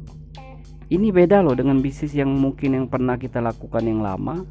ini 0.92 1.08
beda 1.10 1.40
loh 1.40 1.56
dengan 1.56 1.80
bisnis 1.80 2.12
yang 2.12 2.30
mungkin 2.36 2.76
yang 2.76 2.86
pernah 2.92 3.16
kita 3.16 3.40
lakukan 3.40 3.80
yang 3.88 4.04
lama 4.04 4.44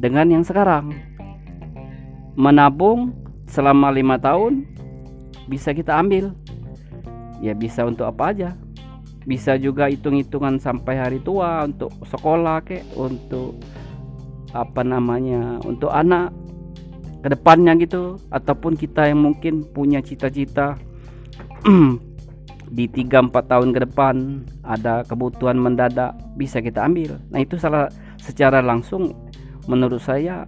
dengan 0.00 0.32
yang 0.32 0.42
sekarang. 0.42 0.96
Menabung 2.40 3.12
selama 3.44 3.92
lima 3.92 4.16
tahun 4.16 4.64
bisa 5.44 5.76
kita 5.76 6.00
ambil. 6.00 6.32
Ya 7.44 7.52
bisa 7.52 7.84
untuk 7.84 8.08
apa 8.08 8.32
aja. 8.32 8.56
Bisa 9.28 9.60
juga 9.60 9.92
hitung-hitungan 9.92 10.56
sampai 10.56 10.96
hari 10.96 11.20
tua 11.20 11.68
untuk 11.68 11.92
sekolah 12.08 12.64
kek 12.64 12.96
untuk 12.96 13.60
apa 14.56 14.82
namanya 14.82 15.60
untuk 15.68 15.92
anak 15.92 16.32
ke 17.20 17.28
depannya 17.28 17.76
gitu. 17.76 18.16
Ataupun 18.32 18.80
kita 18.80 19.12
yang 19.12 19.20
mungkin 19.20 19.68
punya 19.68 20.00
cita-cita 20.00 20.80
di 22.76 22.88
3-4 22.88 23.28
tahun 23.44 23.68
ke 23.76 23.80
depan 23.90 24.14
ada 24.64 25.04
kebutuhan 25.04 25.60
mendadak 25.60 26.16
bisa 26.40 26.64
kita 26.64 26.88
ambil. 26.88 27.20
Nah 27.28 27.44
itu 27.44 27.60
salah 27.60 27.92
secara 28.16 28.64
langsung 28.64 29.29
menurut 29.66 30.00
saya 30.00 30.46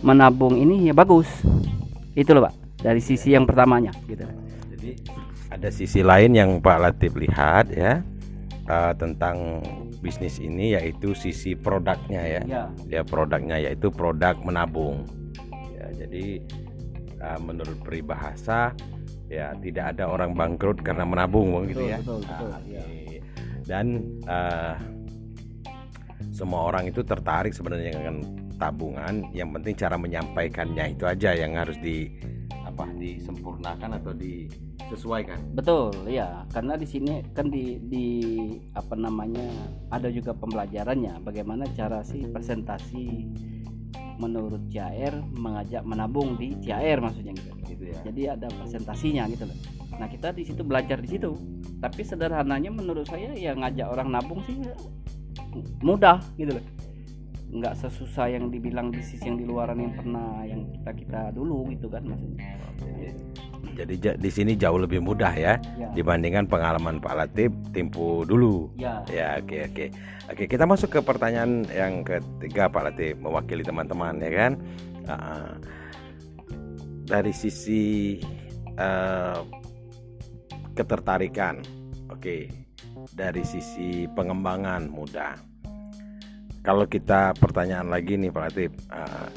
menabung 0.00 0.56
ini 0.56 0.88
ya 0.88 0.94
bagus. 0.94 1.28
Itu 2.14 2.34
loh 2.34 2.48
pak 2.48 2.54
dari 2.78 3.02
sisi 3.02 3.34
yang 3.34 3.44
pertamanya 3.44 3.90
gitu. 4.06 4.24
Jadi 4.74 4.90
ada 5.50 5.68
sisi 5.74 6.00
lain 6.04 6.36
yang 6.36 6.50
Pak 6.62 6.78
Latif 6.78 7.18
lihat 7.18 7.72
ya 7.74 8.04
uh, 8.70 8.92
tentang 8.94 9.64
bisnis 9.98 10.38
ini 10.38 10.78
yaitu 10.78 11.12
sisi 11.18 11.58
produknya 11.58 12.22
ya. 12.22 12.42
Ya, 12.46 12.62
ya 12.86 13.02
produknya 13.02 13.58
yaitu 13.58 13.90
produk 13.90 14.38
menabung. 14.38 15.02
Ya 15.74 16.06
jadi 16.06 16.42
uh, 17.18 17.38
menurut 17.42 17.78
peribahasa 17.82 18.72
ya 19.28 19.52
tidak 19.60 19.96
ada 19.96 20.08
orang 20.08 20.32
bangkrut 20.32 20.80
karena 20.80 21.04
menabung 21.04 21.68
gitu 21.68 21.84
ya. 21.84 22.00
betul, 22.00 22.24
betul, 22.24 22.48
nah, 22.48 22.60
ya. 22.64 22.82
dan 23.68 23.86
uh, 24.24 24.74
semua 26.38 26.70
orang 26.70 26.86
itu 26.86 27.02
tertarik 27.02 27.50
sebenarnya 27.50 27.98
dengan 27.98 28.22
tabungan 28.62 29.26
yang 29.34 29.50
penting 29.50 29.74
cara 29.74 29.98
menyampaikannya 29.98 30.94
itu 30.94 31.02
aja 31.02 31.34
yang 31.34 31.58
harus 31.58 31.74
di 31.82 32.06
apa 32.62 32.86
disempurnakan 32.94 33.98
atau 33.98 34.14
disesuaikan 34.14 35.42
betul 35.58 35.90
ya 36.06 36.46
karena 36.54 36.78
di 36.78 36.86
sini 36.86 37.26
kan 37.34 37.50
di 37.50 37.82
di 37.82 38.06
apa 38.78 38.94
namanya 38.94 39.50
ada 39.90 40.06
juga 40.14 40.30
pembelajarannya 40.30 41.18
bagaimana 41.26 41.66
cara 41.74 42.06
sih 42.06 42.22
presentasi 42.30 43.26
menurut 44.18 44.66
CAR 44.70 45.22
mengajak 45.34 45.82
menabung 45.86 46.34
di 46.34 46.58
CAR 46.58 46.98
maksudnya 46.98 47.32
gitu. 47.38 47.50
gitu 47.70 47.84
ya. 47.86 47.98
Jadi 48.02 48.22
ada 48.26 48.46
presentasinya 48.50 49.30
gitu 49.30 49.46
loh. 49.46 49.58
Nah, 49.98 50.10
kita 50.10 50.34
di 50.34 50.42
situ 50.42 50.66
belajar 50.66 50.98
di 50.98 51.08
situ. 51.08 51.30
Tapi 51.78 52.02
sederhananya 52.02 52.74
menurut 52.74 53.06
saya 53.06 53.30
ya 53.38 53.54
ngajak 53.54 53.86
orang 53.86 54.10
nabung 54.10 54.42
sih 54.42 54.58
mudah 55.80 56.20
gitu 56.36 56.56
loh. 56.58 56.64
Nggak 57.48 57.80
sesusah 57.80 58.28
yang 58.28 58.52
dibilang 58.52 58.92
bisnis 58.92 59.24
yang 59.24 59.40
di 59.40 59.48
luaran 59.48 59.80
yang 59.80 59.96
pernah 59.96 60.44
yang 60.44 60.68
kita 60.68 60.90
kita 60.92 61.20
dulu 61.32 61.64
gitu 61.72 61.88
kan 61.88 62.04
maksudnya. 62.04 62.58
Jadi 63.78 63.94
di 64.18 64.30
sini 64.34 64.58
jauh 64.58 64.74
lebih 64.74 64.98
mudah 64.98 65.30
ya, 65.38 65.54
ya. 65.78 65.86
dibandingkan 65.94 66.50
pengalaman 66.50 66.98
Pak 66.98 67.14
Latif 67.14 67.54
tempo 67.70 68.26
dulu. 68.26 68.74
Ya. 68.74 69.06
Ya, 69.06 69.38
oke 69.38 69.70
oke. 69.70 69.86
Oke, 70.28 70.44
kita 70.50 70.66
masuk 70.66 70.98
ke 70.98 71.00
pertanyaan 71.00 71.62
yang 71.70 72.02
ketiga 72.02 72.66
Pak 72.66 72.90
Latif 72.90 73.14
mewakili 73.22 73.62
teman-teman 73.62 74.18
ya 74.18 74.30
kan. 74.34 74.52
Uh, 75.08 75.54
dari 77.08 77.32
sisi 77.32 78.18
uh, 78.76 79.46
ketertarikan, 80.74 81.62
oke. 82.10 82.20
Okay. 82.20 82.50
Dari 83.14 83.46
sisi 83.46 84.10
pengembangan 84.10 84.90
mudah. 84.90 85.47
Kalau 86.62 86.84
kita 86.84 87.32
pertanyaan 87.38 87.88
lagi 87.88 88.18
nih 88.20 88.28
Pak 88.28 88.42
Latif, 88.50 88.70
uh, 88.92 89.28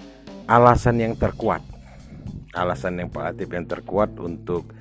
alasan 0.51 0.99
yang 0.99 1.13
terkuat 1.15 1.63
alasan 2.55 2.99
yang 2.99 3.09
Pak 3.11 3.23
Latif 3.31 3.49
yang 3.51 3.65
terkuat 3.67 4.11
untuk 4.19 4.75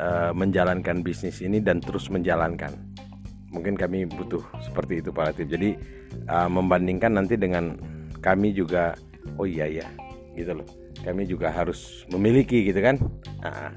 uh, 0.00 0.32
menjalankan 0.32 1.04
bisnis 1.04 1.44
ini 1.44 1.60
dan 1.60 1.80
terus 1.80 2.08
menjalankan. 2.08 2.72
Mungkin 3.50 3.74
kami 3.74 4.06
butuh 4.06 4.42
seperti 4.62 5.02
itu 5.02 5.10
Pak 5.10 5.34
Latif. 5.34 5.46
Jadi 5.50 5.70
uh, 6.30 6.48
membandingkan 6.48 7.12
nanti 7.18 7.36
dengan 7.36 7.76
kami 8.24 8.54
juga, 8.56 8.96
oh 9.36 9.44
iya 9.44 9.68
ya, 9.68 9.88
gitu 10.36 10.56
loh. 10.56 10.68
Kami 11.00 11.24
juga 11.24 11.48
harus 11.48 12.04
memiliki 12.12 12.68
gitu 12.68 12.80
kan. 12.80 12.96
Nah, 13.40 13.72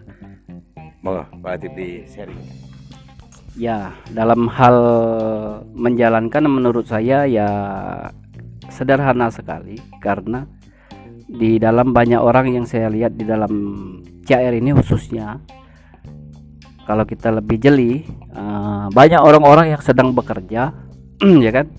mau 1.03 1.23
Pak 1.23 1.51
Latif 1.59 1.71
di 1.75 1.89
sharing. 2.07 2.62
Ya, 3.53 3.93
dalam 4.09 4.49
hal 4.49 4.77
menjalankan 5.77 6.49
menurut 6.49 6.89
saya 6.89 7.29
ya 7.29 7.49
sederhana 8.73 9.29
sekali 9.29 9.77
karena 10.01 10.49
di 11.29 11.61
dalam 11.61 11.93
banyak 11.93 12.17
orang 12.17 12.49
yang 12.49 12.65
saya 12.65 12.89
lihat 12.89 13.13
di 13.13 13.29
dalam 13.29 13.53
CR 14.25 14.57
ini 14.57 14.73
khususnya 14.73 15.37
kalau 16.89 17.05
kita 17.05 17.29
lebih 17.29 17.61
jeli 17.61 18.01
uh, 18.33 18.89
banyak 18.89 19.21
orang-orang 19.21 19.77
yang 19.77 19.81
sedang 19.85 20.17
bekerja 20.17 20.73
ya 21.45 21.51
kan? 21.53 21.69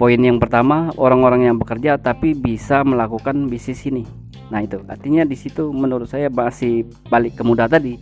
Poin 0.00 0.20
yang 0.20 0.40
pertama 0.40 0.92
orang-orang 0.96 1.52
yang 1.52 1.56
bekerja 1.60 2.00
tapi 2.00 2.32
bisa 2.32 2.84
melakukan 2.88 3.52
bisnis 3.52 3.84
ini. 3.84 4.08
Nah 4.48 4.64
itu 4.64 4.80
artinya 4.88 5.28
di 5.28 5.36
situ 5.36 5.68
menurut 5.76 6.08
saya 6.08 6.32
masih 6.32 6.88
balik 7.12 7.36
ke 7.36 7.44
muda 7.44 7.68
tadi 7.68 8.00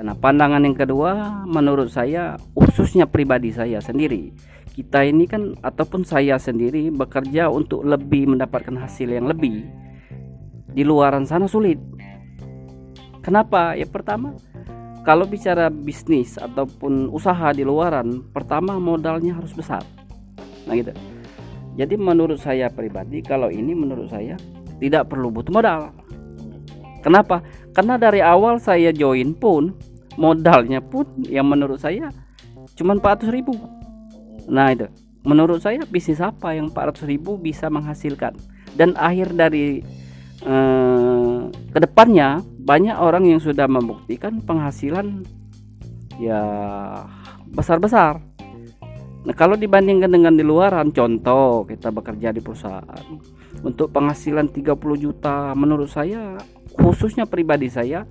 nah 0.00 0.16
pandangan 0.18 0.62
yang 0.62 0.74
kedua 0.74 1.44
menurut 1.46 1.88
saya 1.88 2.34
khususnya 2.52 3.06
pribadi 3.06 3.54
saya 3.54 3.78
sendiri 3.78 4.34
kita 4.74 5.06
ini 5.06 5.30
kan 5.30 5.54
ataupun 5.62 6.02
saya 6.02 6.34
sendiri 6.34 6.90
bekerja 6.90 7.46
untuk 7.46 7.86
lebih 7.86 8.34
mendapatkan 8.34 8.74
hasil 8.74 9.06
yang 9.06 9.30
lebih 9.30 9.62
di 10.74 10.82
luaran 10.82 11.22
sana 11.22 11.46
sulit. 11.46 11.78
Kenapa? 13.22 13.78
Ya 13.78 13.86
pertama, 13.86 14.34
kalau 15.06 15.24
bicara 15.30 15.70
bisnis 15.70 16.34
ataupun 16.36 17.08
usaha 17.14 17.54
di 17.54 17.62
luaran, 17.62 18.26
pertama 18.34 18.76
modalnya 18.82 19.38
harus 19.38 19.54
besar. 19.54 19.86
Nah 20.66 20.74
gitu. 20.74 20.90
Jadi 21.78 21.94
menurut 21.94 22.42
saya 22.42 22.66
pribadi, 22.66 23.22
kalau 23.22 23.48
ini 23.54 23.72
menurut 23.72 24.10
saya 24.10 24.34
tidak 24.82 25.06
perlu 25.06 25.30
butuh 25.30 25.54
modal. 25.54 25.94
Kenapa? 27.00 27.46
Karena 27.74 27.98
dari 27.98 28.22
awal 28.22 28.62
saya 28.62 28.94
join 28.94 29.34
pun 29.34 29.74
modalnya 30.14 30.78
pun 30.78 31.04
yang 31.26 31.50
menurut 31.50 31.82
saya 31.82 32.14
cuma 32.78 32.94
400 32.94 33.34
ribu. 33.34 33.58
Nah 34.46 34.70
itu, 34.70 34.86
menurut 35.26 35.58
saya 35.58 35.82
bisnis 35.82 36.22
apa 36.22 36.54
yang 36.54 36.70
400 36.70 37.10
ribu 37.10 37.34
bisa 37.34 37.66
menghasilkan? 37.66 38.38
Dan 38.78 38.94
akhir 38.94 39.34
dari 39.34 39.82
eh, 40.46 41.38
ke 41.50 41.78
depannya 41.82 42.46
banyak 42.62 42.94
orang 42.94 43.26
yang 43.26 43.42
sudah 43.42 43.66
membuktikan 43.66 44.38
penghasilan 44.38 45.26
ya 46.22 46.42
besar-besar. 47.50 48.22
Nah 49.24 49.34
kalau 49.34 49.56
dibandingkan 49.56 50.12
dengan 50.12 50.36
di 50.36 50.44
luaran, 50.44 50.92
contoh 50.92 51.64
kita 51.64 51.88
bekerja 51.88 52.30
di 52.30 52.44
perusahaan 52.44 53.04
untuk 53.64 53.88
penghasilan 53.90 54.52
30 54.52 54.76
juta, 55.00 55.56
menurut 55.56 55.88
saya 55.88 56.36
khususnya 56.74 57.24
pribadi 57.24 57.70
saya 57.70 58.06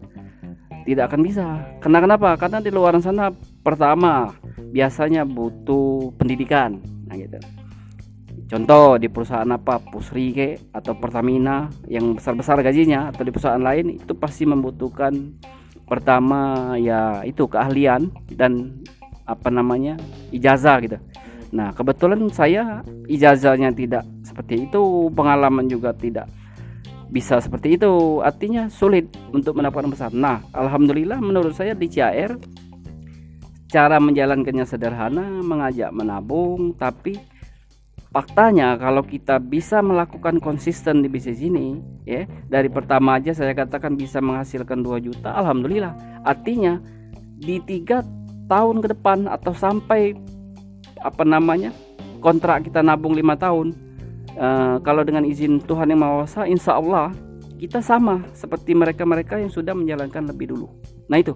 tidak 0.83 1.11
akan 1.11 1.21
bisa. 1.23 1.47
Karena 1.79 1.99
kenapa? 2.03 2.35
Karena 2.35 2.59
di 2.59 2.71
luaran 2.71 3.03
sana 3.03 3.31
pertama 3.63 4.35
biasanya 4.73 5.23
butuh 5.23 6.11
pendidikan, 6.17 6.81
nah 7.07 7.15
gitu 7.15 7.39
Contoh 8.53 9.01
di 9.01 9.09
perusahaan 9.09 9.49
apa 9.49 9.81
Pusri 9.81 10.29
ke 10.29 10.61
atau 10.69 10.93
Pertamina 10.93 11.73
yang 11.89 12.13
besar-besar 12.13 12.61
gajinya 12.61 13.09
atau 13.09 13.25
di 13.25 13.33
perusahaan 13.33 13.57
lain 13.57 13.97
itu 13.97 14.13
pasti 14.13 14.45
membutuhkan 14.45 15.33
pertama 15.89 16.73
ya 16.77 17.25
itu 17.25 17.49
keahlian 17.49 18.13
dan 18.29 18.83
apa 19.25 19.49
namanya 19.49 19.97
ijazah 20.29 20.77
gitu. 20.85 21.01
Nah 21.49 21.73
kebetulan 21.73 22.21
saya 22.29 22.85
ijazahnya 23.09 23.73
tidak 23.73 24.05
seperti 24.21 24.69
itu, 24.69 25.09
pengalaman 25.17 25.65
juga 25.65 25.89
tidak 25.95 26.29
bisa 27.13 27.37
seperti 27.37 27.77
itu, 27.77 28.25
artinya 28.25 28.73
sulit 28.73 29.13
untuk 29.29 29.53
mendapatkan 29.53 29.93
besar. 29.93 30.09
Nah 30.09 30.41
alhamdulillah 30.49 31.21
menurut 31.21 31.53
saya 31.53 31.77
di 31.77 31.85
CAR 31.85 32.41
cara 33.69 34.01
menjalankannya 34.01 34.65
sederhana, 34.65 35.45
mengajak 35.45 35.93
menabung, 35.93 36.73
tapi 36.73 37.21
faktanya 38.13 38.77
kalau 38.77 39.01
kita 39.01 39.41
bisa 39.41 39.81
melakukan 39.81 40.37
konsisten 40.37 41.01
di 41.01 41.09
bisnis 41.09 41.41
ini 41.41 41.81
ya 42.05 42.29
dari 42.45 42.69
pertama 42.69 43.17
aja 43.17 43.33
saya 43.33 43.57
katakan 43.57 43.97
bisa 43.97 44.21
menghasilkan 44.21 44.85
2 44.85 45.01
juta 45.01 45.33
alhamdulillah 45.33 45.97
artinya 46.21 46.77
di 47.41 47.57
tiga 47.65 48.05
tahun 48.45 48.85
ke 48.85 48.93
depan 48.93 49.25
atau 49.25 49.57
sampai 49.57 50.13
apa 51.01 51.25
namanya 51.25 51.73
kontrak 52.21 52.69
kita 52.69 52.85
nabung 52.85 53.17
lima 53.17 53.33
tahun 53.33 53.73
uh, 54.37 54.77
kalau 54.81 55.01
dengan 55.05 55.25
izin 55.25 55.61
Tuhan 55.63 55.89
yang 55.91 56.01
Maha 56.01 56.23
Kuasa 56.23 56.41
insya 56.47 56.77
Allah 56.77 57.09
kita 57.57 57.79
sama 57.79 58.23
seperti 58.35 58.75
mereka-mereka 58.75 59.39
yang 59.39 59.51
sudah 59.51 59.71
menjalankan 59.71 60.27
lebih 60.29 60.51
dulu. 60.51 60.67
Nah 61.07 61.19
itu 61.19 61.33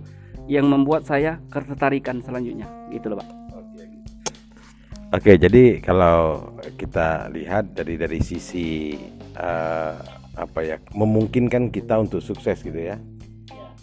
yang 0.48 0.68
membuat 0.68 1.04
saya 1.04 1.40
ketertarikan 1.52 2.20
selanjutnya. 2.24 2.68
Gitu 2.92 3.12
loh 3.12 3.20
Pak. 3.20 3.30
Oke, 5.08 5.40
jadi 5.40 5.80
kalau 5.80 6.52
kita 6.76 7.32
lihat 7.32 7.72
dari 7.72 7.96
dari 7.96 8.20
sisi 8.20 8.92
uh, 9.40 9.96
apa 10.36 10.60
ya, 10.60 10.76
memungkinkan 10.92 11.72
kita 11.72 11.96
untuk 11.96 12.20
sukses 12.20 12.60
gitu 12.60 12.76
ya, 12.76 13.00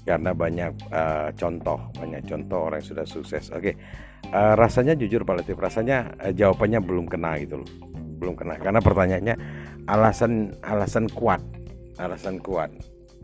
karena 0.04 0.36
banyak 0.36 0.76
uh, 0.92 1.32
contoh, 1.32 1.80
banyak 1.96 2.28
contoh 2.28 2.68
orang 2.68 2.84
yang 2.84 2.92
sudah 2.92 3.08
sukses. 3.08 3.48
Oke, 3.56 3.72
uh, 4.36 4.52
rasanya 4.52 4.92
jujur 5.00 5.24
Pak 5.24 5.40
Latif, 5.40 5.56
rasanya 5.56 6.12
uh, 6.20 6.28
jawabannya 6.28 6.84
belum 6.84 7.08
kena 7.08 7.40
gitu 7.40 7.64
loh, 7.64 7.68
belum 8.24 8.34
kena. 8.34 8.56
Karena 8.56 8.80
pertanyaannya 8.80 9.36
alasan 9.86 10.56
alasan 10.64 11.06
kuat, 11.12 11.44
alasan 12.00 12.40
kuat 12.40 12.72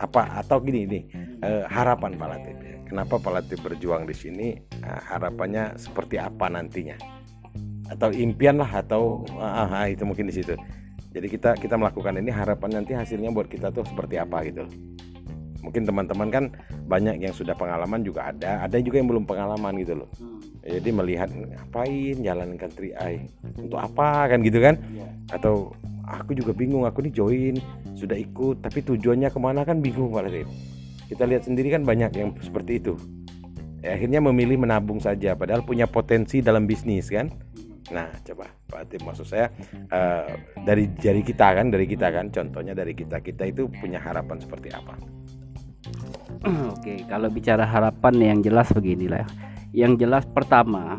apa 0.00 0.44
atau 0.44 0.60
gini 0.60 0.84
ini 0.84 1.00
uh, 1.40 1.64
harapan 1.66 2.16
Pak 2.20 2.28
Latif. 2.28 2.56
Kenapa 2.88 3.16
Pak 3.16 3.32
Latif 3.32 3.58
berjuang 3.64 4.04
di 4.04 4.12
sini? 4.12 4.48
Uh, 4.84 5.00
harapannya 5.08 5.76
seperti 5.80 6.20
apa 6.20 6.52
nantinya? 6.52 6.96
atau 7.90 8.14
impian 8.14 8.54
lah 8.62 8.70
atau 8.70 9.26
ah, 9.42 9.66
ah, 9.66 9.86
itu 9.90 10.06
mungkin 10.06 10.30
di 10.30 10.34
situ 10.38 10.54
jadi 11.10 11.26
kita 11.26 11.50
kita 11.58 11.74
melakukan 11.74 12.22
ini 12.22 12.30
harapan 12.30 12.80
nanti 12.80 12.94
hasilnya 12.94 13.34
buat 13.34 13.50
kita 13.50 13.74
tuh 13.74 13.82
seperti 13.82 14.22
apa 14.22 14.46
gitu 14.46 14.62
mungkin 15.60 15.82
teman-teman 15.84 16.28
kan 16.30 16.44
banyak 16.86 17.20
yang 17.20 17.34
sudah 17.34 17.52
pengalaman 17.58 18.06
juga 18.06 18.30
ada 18.30 18.64
ada 18.64 18.78
juga 18.78 19.02
yang 19.02 19.12
belum 19.12 19.28
pengalaman 19.28 19.76
gitu 19.76 19.92
loh. 19.92 20.08
Jadi 20.60 20.90
melihat 20.92 21.28
ngapain 21.32 22.16
jalankan 22.20 22.70
tri 22.72 22.92
eye 22.96 23.26
untuk 23.56 23.80
apa 23.80 24.28
kan 24.28 24.44
gitu 24.44 24.60
kan 24.60 24.76
iya. 24.92 25.08
atau 25.32 25.72
aku 26.04 26.36
juga 26.36 26.52
bingung 26.52 26.84
aku 26.84 27.06
nih 27.06 27.14
join 27.14 27.56
sudah 27.96 28.16
ikut 28.16 28.60
tapi 28.60 28.84
tujuannya 28.84 29.32
ke 29.32 29.38
mana 29.40 29.64
kan 29.64 29.80
bingung 29.80 30.12
pak 30.12 30.28
kita 31.08 31.24
lihat 31.26 31.48
sendiri 31.48 31.74
kan 31.74 31.82
banyak 31.82 32.12
yang 32.14 32.30
seperti 32.38 32.78
itu 32.78 32.94
ya, 33.80 33.96
akhirnya 33.96 34.20
memilih 34.20 34.60
menabung 34.60 35.00
saja 35.00 35.32
padahal 35.32 35.64
punya 35.64 35.88
potensi 35.88 36.44
dalam 36.44 36.68
bisnis 36.68 37.08
kan 37.08 37.32
Nah, 37.90 38.06
coba 38.22 38.46
Pak 38.70 38.86
Atim 38.86 39.02
maksud 39.02 39.26
saya 39.26 39.50
uh, 39.90 40.30
dari 40.62 40.86
dari 40.94 41.26
kita 41.26 41.58
kan, 41.58 41.74
dari 41.74 41.90
kita 41.90 42.06
kan, 42.14 42.30
contohnya 42.30 42.70
dari 42.70 42.94
kita 42.94 43.18
kita 43.18 43.50
itu 43.50 43.66
punya 43.66 43.98
harapan 43.98 44.38
seperti 44.38 44.70
apa? 44.70 44.94
Oke, 46.78 47.02
kalau 47.10 47.26
bicara 47.28 47.66
harapan 47.66 48.14
yang 48.22 48.38
jelas 48.46 48.70
beginilah. 48.70 49.26
Yang 49.70 50.06
jelas 50.06 50.24
pertama, 50.26 50.98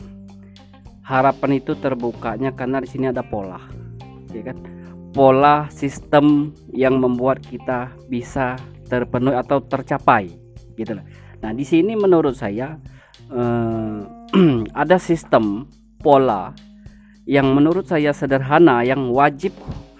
harapan 1.03 1.59
itu 1.59 1.75
terbukanya 1.75 2.55
karena 2.55 2.79
di 2.79 2.87
sini 2.87 3.11
ada 3.11 3.23
pola, 3.25 3.59
ya 4.31 4.41
kan? 4.47 4.57
Pola 5.11 5.67
sistem 5.67 6.55
yang 6.71 6.95
membuat 6.95 7.43
kita 7.43 7.91
bisa 8.07 8.55
terpenuhi 8.87 9.35
atau 9.35 9.59
tercapai, 9.59 10.31
gitu 10.79 10.95
lah. 10.95 11.05
Nah, 11.43 11.51
di 11.51 11.67
sini 11.67 11.99
menurut 11.99 12.37
saya 12.37 12.79
eh, 13.27 13.99
ada 14.81 14.97
sistem 15.01 15.67
pola 15.99 16.55
yang 17.27 17.51
menurut 17.51 17.85
saya 17.85 18.15
sederhana 18.15 18.81
yang 18.87 19.11
wajib 19.11 19.51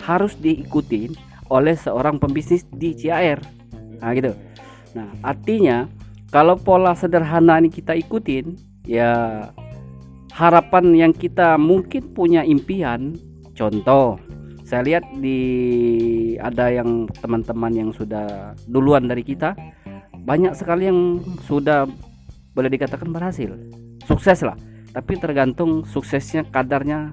harus 0.02 0.34
diikuti 0.40 1.12
oleh 1.52 1.76
seorang 1.76 2.18
pembisnis 2.18 2.64
di 2.72 2.96
CAR. 2.96 3.44
Nah, 4.00 4.10
gitu. 4.16 4.32
Nah, 4.96 5.08
artinya 5.22 5.86
kalau 6.32 6.56
pola 6.56 6.96
sederhana 6.96 7.60
ini 7.60 7.68
kita 7.68 7.92
ikutin, 8.00 8.56
ya 8.88 9.46
harapan 10.32 10.96
yang 10.96 11.12
kita 11.12 11.60
mungkin 11.60 12.16
punya 12.16 12.48
impian, 12.48 13.20
contoh 13.52 14.16
saya 14.64 14.88
lihat 14.88 15.04
di 15.20 15.40
ada 16.40 16.72
yang 16.72 17.04
teman-teman 17.20 17.76
yang 17.76 17.92
sudah 17.92 18.56
duluan 18.72 19.12
dari 19.12 19.28
kita 19.28 19.52
banyak 20.24 20.56
sekali 20.56 20.88
yang 20.88 21.20
sudah 21.44 21.84
boleh 22.56 22.72
dikatakan 22.72 23.12
berhasil. 23.12 23.52
Sukses 24.08 24.40
lah 24.48 24.56
tapi 24.96 25.20
tergantung 25.20 25.88
suksesnya 25.88 26.48
kadarnya 26.48 27.12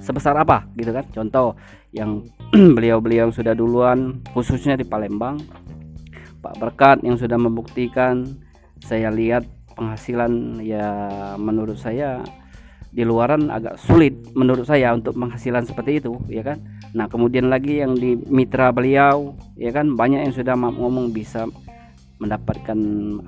sebesar 0.00 0.32
apa 0.40 0.64
gitu 0.80 0.96
kan. 0.96 1.04
Contoh 1.12 1.60
yang 1.92 2.24
beliau-beliau 2.76 3.28
sudah 3.28 3.52
duluan 3.52 4.24
khususnya 4.32 4.80
di 4.80 4.88
Palembang 4.88 5.36
Pak 6.40 6.56
Berkat 6.56 7.04
yang 7.04 7.20
sudah 7.20 7.36
membuktikan 7.36 8.24
saya 8.86 9.10
lihat 9.10 9.42
penghasilan 9.74 10.62
ya 10.62 10.86
menurut 11.36 11.76
saya 11.76 12.22
di 12.94 13.04
luaran 13.04 13.52
agak 13.52 13.76
sulit 13.76 14.14
menurut 14.32 14.64
saya 14.64 14.94
untuk 14.94 15.18
penghasilan 15.18 15.66
seperti 15.66 16.00
itu 16.00 16.16
ya 16.30 16.46
kan? 16.46 16.62
Nah 16.94 17.10
kemudian 17.10 17.50
lagi 17.50 17.82
yang 17.82 17.98
di 17.98 18.14
mitra 18.30 18.70
beliau 18.70 19.34
ya 19.58 19.74
kan? 19.74 19.98
Banyak 19.98 20.30
yang 20.30 20.32
sudah 20.32 20.54
ngomong 20.54 21.10
bisa 21.10 21.44
mendapatkan 22.16 22.78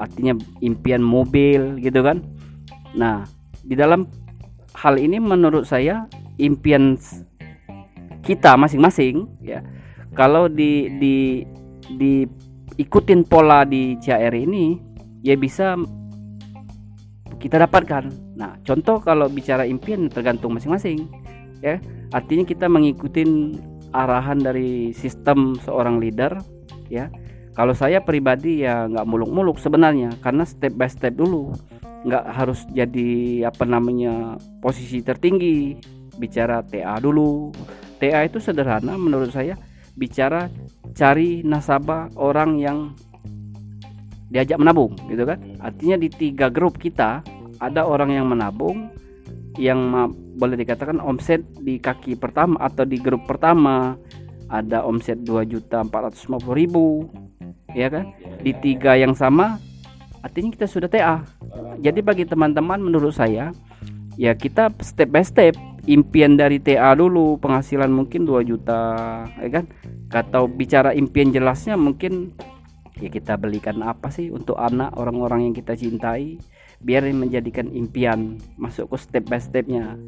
artinya 0.00 0.38
impian 0.64 1.04
mobil 1.04 1.76
gitu 1.82 2.00
kan? 2.00 2.24
Nah 2.96 3.28
di 3.60 3.74
dalam 3.76 4.08
hal 4.72 4.94
ini 4.96 5.18
menurut 5.18 5.66
saya 5.66 6.08
impian 6.38 6.96
kita 8.22 8.54
masing-masing 8.54 9.26
ya 9.42 9.60
kalau 10.14 10.48
di 10.48 10.88
di 10.96 11.44
di 11.98 12.24
ikutin 12.78 13.26
pola 13.26 13.66
di 13.66 13.98
CR 13.98 14.32
ini 14.32 14.78
ya 15.22 15.34
bisa 15.34 15.78
kita 17.38 17.62
dapatkan. 17.62 18.10
Nah, 18.34 18.58
contoh 18.66 18.98
kalau 18.98 19.30
bicara 19.30 19.62
impian 19.62 20.10
tergantung 20.10 20.58
masing-masing 20.58 21.06
ya. 21.62 21.78
Artinya 22.10 22.44
kita 22.48 22.66
mengikuti 22.66 23.22
arahan 23.94 24.42
dari 24.42 24.90
sistem 24.92 25.54
seorang 25.62 26.02
leader 26.02 26.38
ya. 26.90 27.08
Kalau 27.54 27.74
saya 27.74 27.98
pribadi 28.02 28.62
ya 28.62 28.86
nggak 28.86 29.06
muluk-muluk 29.06 29.58
sebenarnya 29.58 30.14
karena 30.22 30.46
step 30.46 30.78
by 30.78 30.86
step 30.86 31.18
dulu 31.18 31.50
nggak 32.06 32.24
harus 32.30 32.62
jadi 32.70 33.42
apa 33.50 33.66
namanya 33.66 34.38
posisi 34.62 35.02
tertinggi 35.02 35.74
bicara 36.22 36.62
TA 36.62 37.02
dulu 37.02 37.50
TA 37.98 38.22
itu 38.22 38.38
sederhana 38.38 38.94
menurut 38.94 39.34
saya 39.34 39.58
bicara 39.98 40.46
cari 40.94 41.42
nasabah 41.42 42.14
orang 42.14 42.62
yang 42.62 42.78
diajak 44.28 44.60
menabung 44.60 44.92
gitu 45.08 45.24
kan? 45.24 45.40
Artinya 45.60 45.96
di 46.00 46.08
tiga 46.12 46.52
grup 46.52 46.76
kita 46.76 47.24
ada 47.58 47.82
orang 47.84 48.14
yang 48.14 48.28
menabung 48.28 48.92
yang 49.58 50.12
boleh 50.38 50.54
dikatakan 50.54 51.02
omset 51.02 51.42
di 51.58 51.82
kaki 51.82 52.14
pertama 52.14 52.54
atau 52.62 52.86
di 52.86 53.00
grup 53.00 53.26
pertama 53.26 53.98
ada 54.48 54.86
omset 54.86 55.18
2 55.26 55.44
juta 55.50 55.82
450 55.82 56.44
ribu 56.54 57.10
ya 57.74 57.90
kan? 57.90 58.14
Di 58.44 58.54
tiga 58.62 58.94
yang 58.94 59.18
sama 59.18 59.58
artinya 60.22 60.50
kita 60.54 60.66
sudah 60.70 60.88
TA 60.90 61.22
jadi 61.78 62.02
bagi 62.02 62.26
teman-teman 62.26 62.82
menurut 62.82 63.14
saya 63.14 63.54
ya 64.18 64.34
kita 64.34 64.70
step 64.82 65.10
by 65.14 65.22
step 65.22 65.54
impian 65.88 66.36
dari 66.36 66.60
TA 66.60 66.92
dulu 66.92 67.40
penghasilan 67.40 67.88
mungkin 67.88 68.28
2 68.28 68.44
juta 68.44 68.80
ya 69.40 69.48
kan? 69.48 69.64
Atau 70.12 70.46
bicara 70.46 70.92
impian 70.92 71.32
jelasnya 71.32 71.74
mungkin 71.80 72.36
ya 72.98 73.08
kita 73.10 73.38
belikan 73.38 73.80
apa 73.82 74.10
sih 74.10 74.30
untuk 74.30 74.58
anak 74.58 74.94
orang-orang 74.98 75.50
yang 75.50 75.54
kita 75.54 75.74
cintai 75.78 76.38
biar 76.82 77.06
menjadikan 77.10 77.70
impian 77.74 78.38
masuk 78.58 78.94
ke 78.94 78.96
step 78.98 79.24
by 79.26 79.38
stepnya 79.38 79.98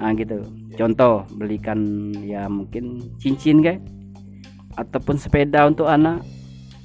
nah 0.00 0.10
gitu 0.16 0.42
contoh 0.74 1.24
belikan 1.36 2.10
ya 2.24 2.48
mungkin 2.50 3.00
cincin 3.20 3.62
kayak 3.62 3.80
ataupun 4.74 5.16
sepeda 5.16 5.68
untuk 5.70 5.86
anak 5.86 6.20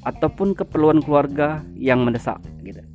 ataupun 0.06 0.54
keperluan 0.54 1.02
keluarga 1.02 1.66
yang 1.76 2.06
mendesak 2.06 2.38
gitu 2.62 2.86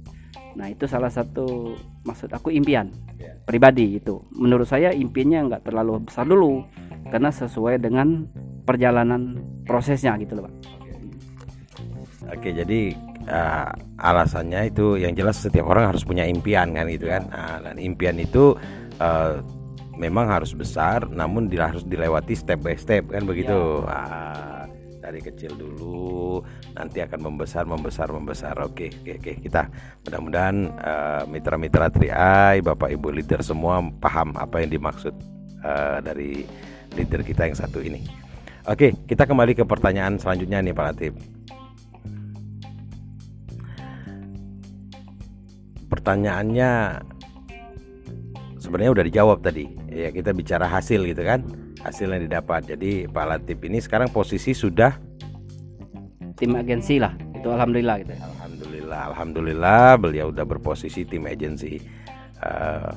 Nah 0.55 0.71
itu 0.71 0.87
salah 0.87 1.11
satu 1.11 1.75
maksud 2.07 2.31
aku 2.31 2.55
impian 2.55 2.91
yeah. 3.19 3.35
pribadi 3.43 3.99
itu. 3.99 4.23
Menurut 4.39 4.71
saya 4.71 4.95
impiannya 4.95 5.51
nggak 5.51 5.63
terlalu 5.67 6.07
besar 6.07 6.27
dulu 6.27 6.63
karena 7.11 7.31
sesuai 7.35 7.83
dengan 7.83 8.27
perjalanan 8.65 9.39
prosesnya 9.67 10.15
gitu 10.23 10.39
loh 10.39 10.49
pak. 10.49 10.55
Oke 12.33 12.57
jadi 12.57 12.97
uh, 13.29 13.71
alasannya 14.01 14.73
itu 14.73 14.97
yang 15.01 15.13
jelas 15.13 15.41
setiap 15.41 15.69
orang 15.69 15.93
harus 15.93 16.05
punya 16.05 16.25
impian 16.25 16.73
kan 16.73 16.89
gitu 16.89 17.09
kan. 17.09 17.29
Nah, 17.29 17.61
dan 17.61 17.77
impian 17.77 18.17
itu 18.17 18.57
uh, 19.01 19.45
memang 19.95 20.27
harus 20.31 20.57
besar, 20.57 21.07
namun 21.11 21.47
harus 21.53 21.85
dilewati 21.87 22.35
step 22.35 22.65
by 22.65 22.75
step 22.75 23.09
kan 23.13 23.25
begitu. 23.29 23.85
Ya. 23.85 23.93
Uh, 23.93 24.65
dari 25.05 25.21
kecil 25.21 25.53
dulu 25.53 26.41
nanti 26.73 27.05
akan 27.05 27.29
membesar 27.29 27.69
membesar 27.69 28.09
membesar 28.09 28.57
oke 28.57 28.89
oke 28.89 29.21
oke 29.21 29.33
kita 29.45 29.69
mudah-mudahan 30.09 30.73
uh, 30.81 31.23
mitra-mitra 31.29 31.93
Triai 31.93 32.65
Bapak 32.65 32.89
Ibu 32.89 33.13
leader 33.13 33.45
semua 33.45 33.85
paham 34.01 34.33
apa 34.41 34.65
yang 34.65 34.73
dimaksud 34.73 35.13
uh, 35.61 36.01
dari 36.01 36.49
leader 36.97 37.21
kita 37.21 37.45
yang 37.45 37.59
satu 37.59 37.85
ini. 37.85 38.01
Oke, 38.65 38.97
kita 39.05 39.29
kembali 39.29 39.53
ke 39.53 39.69
pertanyaan 39.69 40.17
selanjutnya 40.17 40.65
nih 40.65 40.73
Pak 40.73 40.85
Latif. 40.89 41.13
Pertanyaannya 46.05 47.01
sebenarnya 48.61 48.93
udah 48.93 49.05
dijawab 49.09 49.41
tadi. 49.41 49.65
Ya 49.89 50.13
kita 50.13 50.37
bicara 50.37 50.69
hasil 50.69 51.01
gitu 51.01 51.25
kan, 51.25 51.41
hasil 51.81 52.13
yang 52.13 52.29
didapat. 52.29 52.69
Jadi 52.69 53.09
Pak 53.09 53.25
Latif 53.25 53.65
ini 53.65 53.81
sekarang 53.81 54.13
posisi 54.13 54.53
sudah 54.53 55.01
tim 56.37 56.61
agensi 56.61 57.01
lah. 57.01 57.17
Itu 57.33 57.57
alhamdulillah 57.57 58.05
gitu. 58.05 58.13
Alhamdulillah, 58.21 59.01
alhamdulillah 59.17 59.89
beliau 59.97 60.29
udah 60.29 60.45
berposisi 60.45 61.09
tim 61.09 61.25
agensi. 61.25 61.81
Uh, 62.45 62.93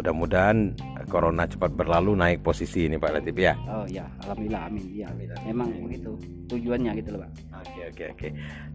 mudah-mudahan 0.00 0.72
corona 1.12 1.44
cepat 1.44 1.76
berlalu 1.76 2.16
naik 2.16 2.40
posisi 2.40 2.88
ini 2.88 2.96
Pak 2.96 3.12
Latif 3.12 3.36
ya. 3.36 3.60
Oh 3.68 3.84
ya, 3.84 4.08
alhamdulillah 4.24 4.72
amin. 4.72 4.88
Ya, 4.96 5.12
memang 5.44 5.68
begitu 5.84 6.16
tujuannya 6.48 6.96
gitu 6.96 7.12
loh 7.12 7.28
Pak. 7.28 7.60
Oke 7.60 7.80
oke 7.92 8.04
oke. 8.16 8.28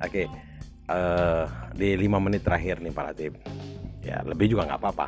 Oke. 0.05 0.21
Uh, 0.83 1.47
di 1.71 1.95
lima 1.95 2.19
menit 2.19 2.43
terakhir 2.43 2.83
nih 2.83 2.91
Pak 2.91 3.05
Latif. 3.07 3.31
Ya 4.03 4.19
lebih 4.27 4.51
juga 4.51 4.67
nggak 4.67 4.81
apa-apa. 4.83 5.07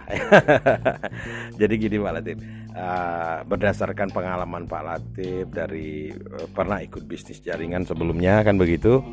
Jadi 1.59 1.73
gini 1.75 1.99
Pak 1.99 2.13
Latif. 2.15 2.37
Uh, 2.71 3.43
berdasarkan 3.43 4.07
pengalaman 4.15 4.63
Pak 4.71 4.83
Latif 4.87 5.51
dari 5.51 6.15
uh, 6.15 6.47
pernah 6.55 6.79
ikut 6.79 7.03
bisnis 7.03 7.43
jaringan 7.43 7.83
sebelumnya 7.83 8.39
kan 8.47 8.55
begitu? 8.55 9.03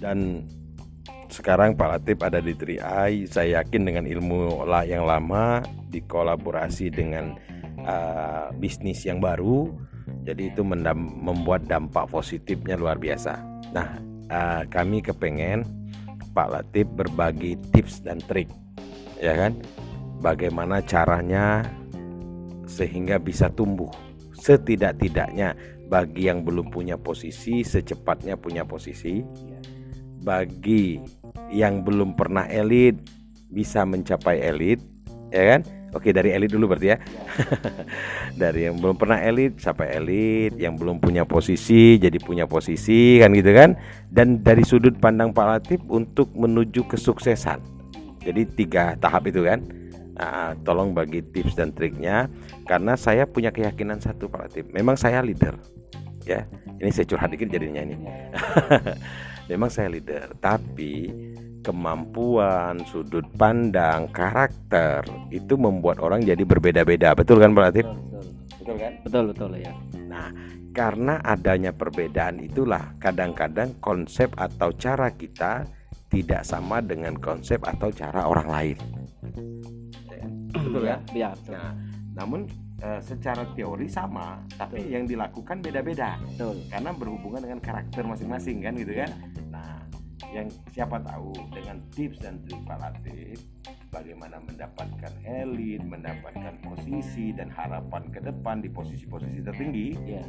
Dan 0.00 0.48
sekarang 1.28 1.76
Pak 1.76 1.88
Latif 1.92 2.16
ada 2.24 2.40
di 2.40 2.56
Triai. 2.56 3.28
Saya 3.28 3.60
yakin 3.60 3.84
dengan 3.84 4.04
ilmu 4.08 4.64
lah 4.64 4.88
yang 4.88 5.04
lama 5.04 5.60
dikolaborasi 5.92 6.88
dengan 6.88 7.36
uh, 7.84 8.48
bisnis 8.56 9.04
yang 9.04 9.20
baru. 9.20 9.68
Jadi 10.24 10.48
itu 10.48 10.64
membuat 10.64 11.68
dampak 11.68 12.08
positifnya 12.08 12.80
luar 12.80 12.96
biasa. 12.96 13.38
Nah 13.70 14.11
uh, 14.32 14.64
kami 14.72 15.04
kepengen 15.04 15.68
Pak 16.32 16.48
Latif 16.48 16.88
berbagi 16.96 17.60
tips 17.76 18.00
dan 18.00 18.16
trik 18.24 18.48
ya 19.20 19.36
kan? 19.36 19.52
Bagaimana 20.24 20.80
caranya 20.80 21.66
sehingga 22.64 23.20
bisa 23.20 23.52
tumbuh. 23.52 23.90
Setidak-tidaknya 24.32 25.54
bagi 25.86 26.26
yang 26.26 26.42
belum 26.42 26.72
punya 26.72 26.96
posisi 26.96 27.60
secepatnya 27.62 28.40
punya 28.40 28.64
posisi. 28.64 29.20
Bagi 30.22 31.02
yang 31.52 31.84
belum 31.84 32.14
pernah 32.16 32.48
elit 32.48 32.96
bisa 33.52 33.84
mencapai 33.84 34.40
elit 34.40 34.80
ya 35.28 35.56
kan 35.56 35.60
Oke 35.92 36.08
dari 36.08 36.32
elit 36.32 36.48
dulu 36.48 36.72
berarti 36.72 36.88
ya. 36.88 36.98
dari 38.42 38.64
yang 38.64 38.80
belum 38.80 38.96
pernah 38.96 39.20
elit 39.20 39.60
sampai 39.60 39.92
elit, 40.00 40.56
yang 40.56 40.80
belum 40.80 41.04
punya 41.04 41.28
posisi 41.28 42.00
jadi 42.00 42.16
punya 42.16 42.48
posisi 42.48 43.20
kan 43.20 43.36
gitu 43.36 43.52
kan. 43.52 43.76
Dan 44.08 44.40
dari 44.40 44.64
sudut 44.64 44.96
pandang 44.96 45.36
Pak 45.36 45.46
Latif 45.46 45.80
untuk 45.92 46.32
menuju 46.32 46.88
kesuksesan. 46.88 47.60
Jadi 48.24 48.42
tiga 48.56 48.96
tahap 48.96 49.28
itu 49.28 49.44
kan. 49.44 49.60
Nah, 50.12 50.54
tolong 50.64 50.92
bagi 50.96 51.24
tips 51.24 51.56
dan 51.56 51.72
triknya 51.72 52.28
karena 52.68 52.94
saya 52.96 53.28
punya 53.28 53.52
keyakinan 53.52 54.00
satu 54.00 54.32
Pak 54.32 54.40
Latif. 54.48 54.64
Memang 54.72 54.96
saya 54.96 55.20
leader. 55.20 55.56
Ya. 56.24 56.48
Ini 56.80 56.90
saya 56.90 57.06
curhat 57.06 57.30
dikit 57.30 57.52
jadinya 57.52 57.84
ini. 57.84 57.94
Memang 59.50 59.68
saya 59.68 59.90
leader, 59.90 60.32
tapi 60.38 61.10
kemampuan, 61.62 62.82
sudut 62.90 63.24
pandang, 63.38 64.10
karakter 64.10 65.06
itu 65.30 65.54
membuat 65.54 66.02
orang 66.02 66.26
jadi 66.26 66.42
berbeda-beda. 66.42 67.14
Betul 67.14 67.38
kan 67.38 67.54
Pak 67.54 67.62
Latif? 67.70 67.86
Betul, 67.86 68.24
betul. 68.58 68.76
kan? 68.76 68.92
Betul, 69.06 69.24
betul 69.30 69.50
ya. 69.56 69.72
Nah, 70.10 70.28
karena 70.74 71.22
adanya 71.22 71.70
perbedaan 71.70 72.42
itulah 72.42 72.98
kadang-kadang 72.98 73.78
konsep 73.78 74.34
atau 74.34 74.74
cara 74.74 75.14
kita 75.14 75.64
tidak 76.12 76.44
sama 76.44 76.84
dengan 76.84 77.16
konsep 77.16 77.62
atau 77.64 77.88
cara 77.88 78.28
orang 78.28 78.48
lain. 78.50 78.78
Betul? 80.52 80.84
Ya, 80.84 81.32
betul. 81.32 81.54
Nah, 81.56 81.72
namun 82.12 82.40
e, 82.82 82.88
secara 83.00 83.48
teori 83.56 83.88
sama, 83.88 84.44
tapi 84.60 84.84
betul. 84.84 84.92
yang 84.92 85.04
dilakukan 85.08 85.56
beda-beda. 85.64 86.20
Betul. 86.20 86.60
Karena 86.68 86.90
berhubungan 86.92 87.40
dengan 87.40 87.60
karakter 87.64 88.04
masing-masing 88.04 88.60
kan 88.60 88.76
gitu 88.76 88.92
kan 88.92 89.10
yang 90.30 90.46
siapa 90.70 91.02
tahu 91.02 91.34
dengan 91.50 91.82
tips 91.90 92.22
dan 92.22 92.38
trik 92.46 92.62
Pak 92.62 92.78
Latif 92.78 93.42
bagaimana 93.90 94.38
mendapatkan 94.40 95.12
elit, 95.26 95.82
mendapatkan 95.84 96.54
posisi 96.62 97.34
dan 97.34 97.50
harapan 97.50 98.08
ke 98.08 98.22
depan 98.22 98.62
di 98.62 98.70
posisi-posisi 98.70 99.42
tertinggi 99.42 99.88
ya. 100.06 100.24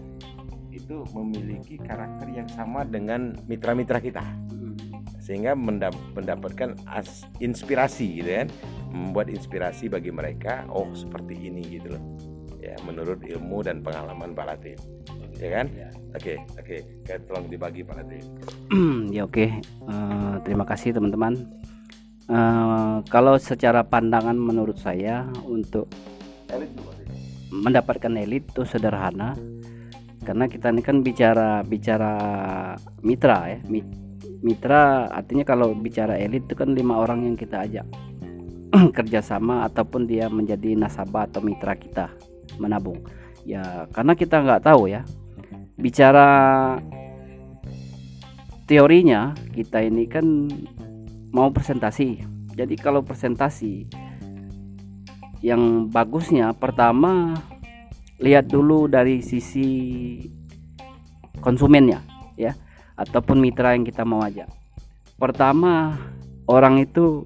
itu 0.73 1.05
memiliki 1.13 1.77
karakter 1.77 2.33
yang 2.33 2.49
sama 2.49 2.81
dengan 2.81 3.37
mitra-mitra 3.45 4.01
kita. 4.01 4.25
Sehingga 5.21 5.53
mendapatkan 5.53 6.75
as 6.89 7.29
inspirasi 7.37 8.19
gitu 8.19 8.31
kan 8.43 8.49
membuat 8.89 9.29
inspirasi 9.29 9.87
bagi 9.87 10.09
mereka 10.09 10.65
oh 10.73 10.89
seperti 10.97 11.37
ini 11.37 11.77
gitu 11.77 11.93
loh. 11.93 12.03
Ya 12.57 12.73
menurut 12.81 13.21
ilmu 13.21 13.61
dan 13.61 13.85
pengalaman 13.85 14.33
Pak 14.33 14.45
Latif 14.49 14.81
ya 15.39 15.49
kan 15.61 15.65
ya. 15.73 15.89
oke 16.13 16.33
oke 16.59 16.77
okay. 17.05 17.17
tolong 17.29 17.45
dibagi 17.49 17.81
Pak 17.85 17.95
Latif 18.01 18.23
ya 19.15 19.21
oke 19.25 19.33
okay. 19.33 19.49
uh, 19.85 19.93
eh, 19.93 20.33
terima 20.45 20.65
kasih 20.67 20.93
teman-teman 20.93 21.33
uh, 22.29 23.01
kalau 23.09 23.37
secara 23.37 23.81
pandangan 23.85 24.35
menurut 24.37 24.77
saya 24.77 25.25
untuk 25.45 25.89
elit 26.51 26.69
mendapatkan 27.53 28.13
elit 28.17 28.49
itu 28.49 28.65
sederhana 28.65 29.37
karena 30.25 30.49
kita 30.49 30.73
ini 30.73 30.81
kan 30.81 31.05
bicara 31.05 31.61
bicara 31.61 32.13
mitra 33.05 33.53
ya 33.53 33.59
mitra 34.41 35.11
artinya 35.13 35.45
kalau 35.45 35.75
bicara 35.77 36.17
elit 36.17 36.47
itu 36.49 36.55
kan 36.57 36.73
lima 36.73 36.97
orang 36.97 37.27
yang 37.29 37.35
kita 37.37 37.61
ajak 37.67 37.85
kerjasama 38.97 39.67
ataupun 39.69 40.09
dia 40.09 40.31
menjadi 40.31 40.73
nasabah 40.73 41.29
atau 41.29 41.45
mitra 41.45 41.77
kita 41.77 42.09
menabung 42.57 43.03
ya 43.43 43.85
karena 43.91 44.13
kita 44.15 44.41
nggak 44.41 44.63
tahu 44.63 44.89
ya 44.89 45.03
bicara 45.73 46.77
teorinya 48.69 49.33
kita 49.53 49.81
ini 49.83 50.05
kan 50.05 50.25
mau 51.33 51.49
presentasi. 51.49 52.21
Jadi 52.53 52.75
kalau 52.77 53.01
presentasi 53.01 53.89
yang 55.41 55.89
bagusnya 55.89 56.53
pertama 56.55 57.35
lihat 58.21 58.47
dulu 58.47 58.87
dari 58.87 59.19
sisi 59.19 59.67
konsumennya 61.43 61.99
ya 62.39 62.55
ataupun 62.95 63.41
mitra 63.41 63.73
yang 63.73 63.83
kita 63.83 64.05
mau 64.05 64.21
ajak. 64.21 64.47
Pertama 65.17 65.97
orang 66.45 66.79
itu 66.85 67.25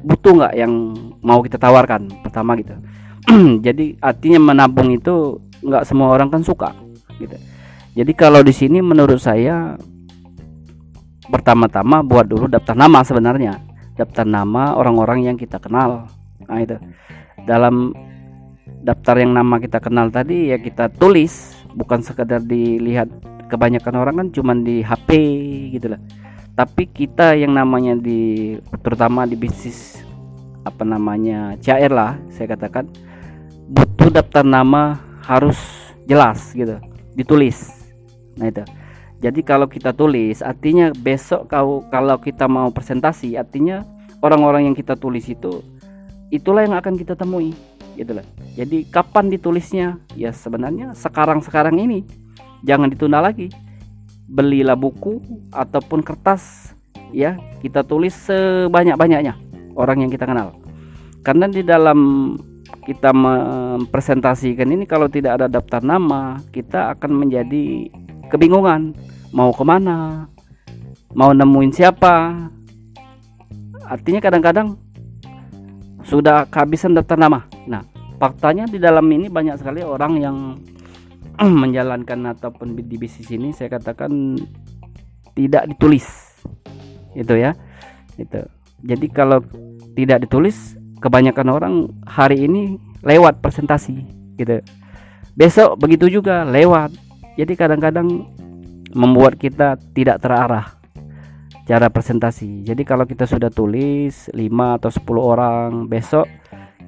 butuh 0.00 0.32
nggak 0.38 0.54
yang 0.54 0.72
mau 1.20 1.42
kita 1.42 1.58
tawarkan? 1.58 2.06
Pertama 2.22 2.54
gitu. 2.56 2.78
Jadi 3.66 3.98
artinya 4.00 4.54
menabung 4.54 4.94
itu 4.94 5.42
nggak 5.60 5.84
semua 5.84 6.14
orang 6.14 6.32
kan 6.32 6.40
suka 6.40 6.72
gitu 7.20 7.49
jadi 7.90 8.12
kalau 8.14 8.46
di 8.46 8.54
sini 8.54 8.78
menurut 8.78 9.18
saya 9.18 9.74
pertama-tama 11.26 12.06
buat 12.06 12.26
dulu 12.26 12.46
daftar 12.46 12.78
nama 12.78 13.02
sebenarnya. 13.02 13.58
Daftar 13.98 14.22
nama 14.22 14.78
orang-orang 14.78 15.26
yang 15.26 15.36
kita 15.38 15.58
kenal. 15.58 16.06
Nah 16.46 16.58
itu. 16.62 16.78
Dalam 17.42 17.90
daftar 18.86 19.18
yang 19.18 19.34
nama 19.34 19.58
kita 19.58 19.82
kenal 19.82 20.08
tadi 20.14 20.54
ya 20.54 20.56
kita 20.62 20.86
tulis 20.88 21.58
bukan 21.74 22.00
sekedar 22.00 22.40
dilihat 22.40 23.10
kebanyakan 23.50 23.94
orang 23.98 24.14
kan 24.22 24.28
cuman 24.30 24.62
di 24.62 24.86
HP 24.86 25.10
gitu 25.74 25.90
lah. 25.90 26.00
Tapi 26.54 26.86
kita 26.94 27.34
yang 27.34 27.58
namanya 27.58 27.98
di 27.98 28.54
terutama 28.86 29.26
di 29.26 29.34
bisnis 29.34 29.98
apa 30.62 30.84
namanya 30.84 31.56
CR 31.58 31.88
lah 31.88 32.20
saya 32.28 32.52
katakan 32.52 32.84
butuh 33.72 34.12
daftar 34.12 34.44
nama 34.44 35.00
harus 35.24 35.56
jelas 36.04 36.52
gitu 36.52 36.76
ditulis 37.16 37.79
Nah 38.40 38.48
itu. 38.48 38.64
Jadi 39.20 39.44
kalau 39.44 39.68
kita 39.68 39.92
tulis, 39.92 40.40
artinya 40.40 40.96
besok 40.96 41.52
kau 41.52 41.84
kalau 41.92 42.16
kita 42.16 42.48
mau 42.48 42.72
presentasi, 42.72 43.36
artinya 43.36 43.84
orang-orang 44.24 44.72
yang 44.72 44.76
kita 44.76 44.96
tulis 44.96 45.28
itu 45.28 45.60
itulah 46.32 46.64
yang 46.64 46.78
akan 46.78 46.96
kita 46.96 47.18
temui, 47.18 47.52
gitulah. 47.98 48.24
Jadi 48.56 48.86
kapan 48.88 49.28
ditulisnya? 49.28 50.00
Ya 50.16 50.32
sebenarnya 50.32 50.96
sekarang-sekarang 50.96 51.76
ini. 51.76 52.06
Jangan 52.64 52.88
ditunda 52.88 53.20
lagi. 53.20 53.52
Belilah 54.30 54.78
buku 54.78 55.20
ataupun 55.50 56.00
kertas 56.06 56.72
ya, 57.10 57.36
kita 57.60 57.82
tulis 57.82 58.14
sebanyak-banyaknya 58.30 59.34
orang 59.74 60.06
yang 60.06 60.10
kita 60.10 60.24
kenal. 60.24 60.54
Karena 61.20 61.50
di 61.50 61.66
dalam 61.66 62.32
kita 62.86 63.10
mempresentasikan 63.10 64.70
ini 64.70 64.86
kalau 64.86 65.10
tidak 65.10 65.42
ada 65.42 65.46
daftar 65.50 65.82
nama, 65.82 66.38
kita 66.54 66.94
akan 66.96 67.26
menjadi 67.26 67.90
kebingungan. 68.30 68.94
Mau 69.34 69.50
ke 69.50 69.62
mana? 69.66 70.26
Mau 71.14 71.34
nemuin 71.34 71.74
siapa? 71.74 72.46
Artinya 73.86 74.22
kadang-kadang 74.22 74.78
sudah 76.06 76.46
kehabisan 76.46 76.94
daftar 76.94 77.18
nama. 77.18 77.46
Nah 77.66 77.82
faktanya 78.22 78.70
di 78.70 78.78
dalam 78.78 79.06
ini 79.10 79.26
banyak 79.26 79.58
sekali 79.58 79.82
orang 79.82 80.12
yang 80.22 80.36
menjalankan 81.62 82.38
ataupun 82.38 82.78
di 82.78 82.96
bisnis 82.96 83.30
ini 83.34 83.50
saya 83.50 83.74
katakan 83.74 84.38
tidak 85.34 85.66
ditulis. 85.74 86.06
Itu 87.18 87.34
ya. 87.34 87.58
Itu 88.14 88.46
jadi 88.80 89.06
kalau 89.10 89.42
tidak 89.98 90.24
ditulis 90.26 90.78
kebanyakan 91.02 91.48
orang 91.50 91.74
hari 92.06 92.46
ini 92.46 92.78
lewat 93.02 93.42
presentasi 93.42 94.04
gitu. 94.36 94.62
Besok 95.34 95.80
begitu 95.80 96.20
juga 96.20 96.44
lewat 96.44 96.92
jadi 97.40 97.56
kadang-kadang 97.56 98.28
membuat 98.92 99.40
kita 99.40 99.80
tidak 99.96 100.20
terarah 100.20 100.76
cara 101.64 101.88
presentasi. 101.88 102.66
Jadi 102.68 102.82
kalau 102.84 103.08
kita 103.08 103.24
sudah 103.24 103.48
tulis 103.48 104.28
5 104.28 104.76
atau 104.76 104.90
10 104.92 105.00
orang 105.16 105.68
besok 105.88 106.28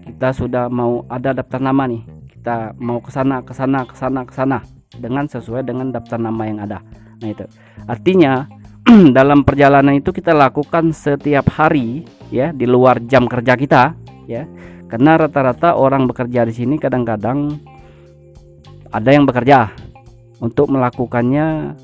kita 0.02 0.34
sudah 0.34 0.66
mau 0.68 1.08
ada 1.08 1.32
daftar 1.32 1.62
nama 1.62 1.88
nih. 1.88 2.02
Kita 2.36 2.76
mau 2.76 3.00
ke 3.00 3.08
sana 3.08 3.40
ke 3.40 3.54
sana 3.56 3.86
ke 3.88 3.94
sana 3.96 4.20
ke 4.28 4.34
sana 4.34 4.58
dengan 4.92 5.24
sesuai 5.24 5.64
dengan 5.64 5.88
daftar 5.88 6.20
nama 6.20 6.42
yang 6.44 6.58
ada. 6.60 6.84
Nah 7.22 7.28
itu. 7.32 7.46
Artinya 7.88 8.44
dalam 9.16 9.46
perjalanan 9.46 9.96
itu 9.96 10.12
kita 10.12 10.36
lakukan 10.36 10.92
setiap 10.92 11.48
hari 11.54 12.04
ya 12.28 12.52
di 12.52 12.68
luar 12.68 13.00
jam 13.08 13.24
kerja 13.24 13.56
kita 13.56 13.96
ya. 14.28 14.44
Karena 14.90 15.16
rata-rata 15.16 15.80
orang 15.80 16.04
bekerja 16.04 16.44
di 16.44 16.52
sini 16.52 16.76
kadang-kadang 16.76 17.56
ada 18.92 19.08
yang 19.08 19.24
bekerja 19.24 19.72
untuk 20.42 20.66
melakukannya 20.74 21.78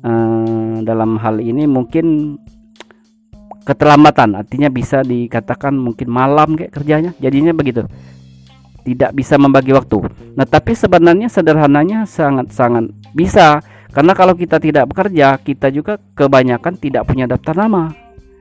eh, 0.00 0.74
dalam 0.80 1.20
hal 1.20 1.36
ini 1.44 1.68
mungkin 1.68 2.36
keterlambatan. 3.68 4.32
Artinya 4.40 4.72
bisa 4.72 5.04
dikatakan 5.04 5.76
mungkin 5.76 6.08
malam 6.08 6.56
kayak 6.56 6.72
kerjanya. 6.72 7.12
Jadinya 7.20 7.52
begitu. 7.52 7.84
Tidak 8.88 9.12
bisa 9.12 9.36
membagi 9.36 9.76
waktu. 9.76 10.00
Nah 10.32 10.48
tapi 10.48 10.72
sebenarnya 10.72 11.28
sederhananya 11.28 12.08
sangat-sangat 12.08 12.88
bisa. 13.12 13.60
Karena 13.92 14.16
kalau 14.16 14.32
kita 14.32 14.56
tidak 14.56 14.88
bekerja 14.88 15.36
kita 15.44 15.68
juga 15.68 16.00
kebanyakan 16.16 16.80
tidak 16.80 17.04
punya 17.04 17.28
daftar 17.28 17.52
nama. 17.52 17.92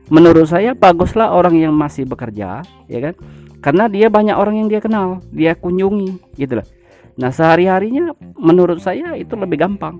Menurut 0.08 0.48
saya 0.48 0.72
baguslah 0.72 1.36
orang 1.36 1.60
yang 1.60 1.76
masih 1.76 2.08
bekerja 2.08 2.64
ya 2.88 3.00
kan? 3.04 3.14
Karena 3.60 3.92
dia 3.92 4.08
banyak 4.08 4.40
orang 4.40 4.64
yang 4.64 4.68
dia 4.72 4.80
kenal 4.80 5.20
dia 5.36 5.52
kunjungi 5.52 6.40
gitu 6.40 6.64
loh 6.64 6.68
nah 7.18 7.34
sehari 7.34 7.66
harinya 7.66 8.14
menurut 8.38 8.80
saya 8.80 9.18
itu 9.18 9.34
lebih 9.34 9.58
gampang. 9.58 9.98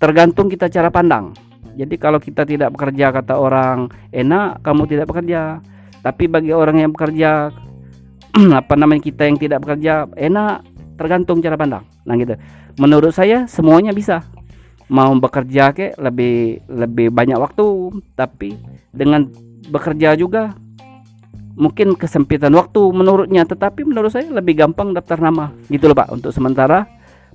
Tergantung 0.00 0.48
kita 0.48 0.72
cara 0.72 0.88
pandang. 0.88 1.36
Jadi 1.76 1.94
kalau 2.00 2.16
kita 2.16 2.48
tidak 2.48 2.72
bekerja 2.72 3.12
kata 3.12 3.36
orang 3.36 3.92
enak 4.10 4.64
kamu 4.64 4.88
tidak 4.88 5.06
bekerja. 5.12 5.60
Tapi 6.00 6.24
bagi 6.32 6.56
orang 6.56 6.80
yang 6.80 6.90
bekerja 6.96 7.52
apa 8.60 8.74
namanya 8.80 9.04
kita 9.04 9.28
yang 9.28 9.36
tidak 9.36 9.60
bekerja 9.60 10.08
enak 10.16 10.64
tergantung 10.96 11.44
cara 11.44 11.56
pandang. 11.60 11.84
Nah 12.08 12.16
gitu. 12.16 12.34
Menurut 12.80 13.12
saya 13.12 13.44
semuanya 13.44 13.92
bisa. 13.92 14.24
Mau 14.90 15.14
bekerja 15.20 15.70
ke 15.70 15.94
lebih 16.00 16.64
lebih 16.66 17.12
banyak 17.12 17.36
waktu. 17.36 18.00
Tapi 18.16 18.56
dengan 18.90 19.28
bekerja 19.68 20.16
juga 20.16 20.56
mungkin 21.54 21.98
kesempitan 21.98 22.54
waktu 22.54 22.80
menurutnya 22.92 23.46
tetapi 23.46 23.86
menurut 23.86 24.12
saya 24.14 24.28
lebih 24.30 24.58
gampang 24.58 24.94
daftar 24.94 25.18
nama. 25.18 25.54
Gitu 25.70 25.90
loh 25.90 25.96
Pak. 25.96 26.08
Untuk 26.14 26.30
sementara 26.30 26.86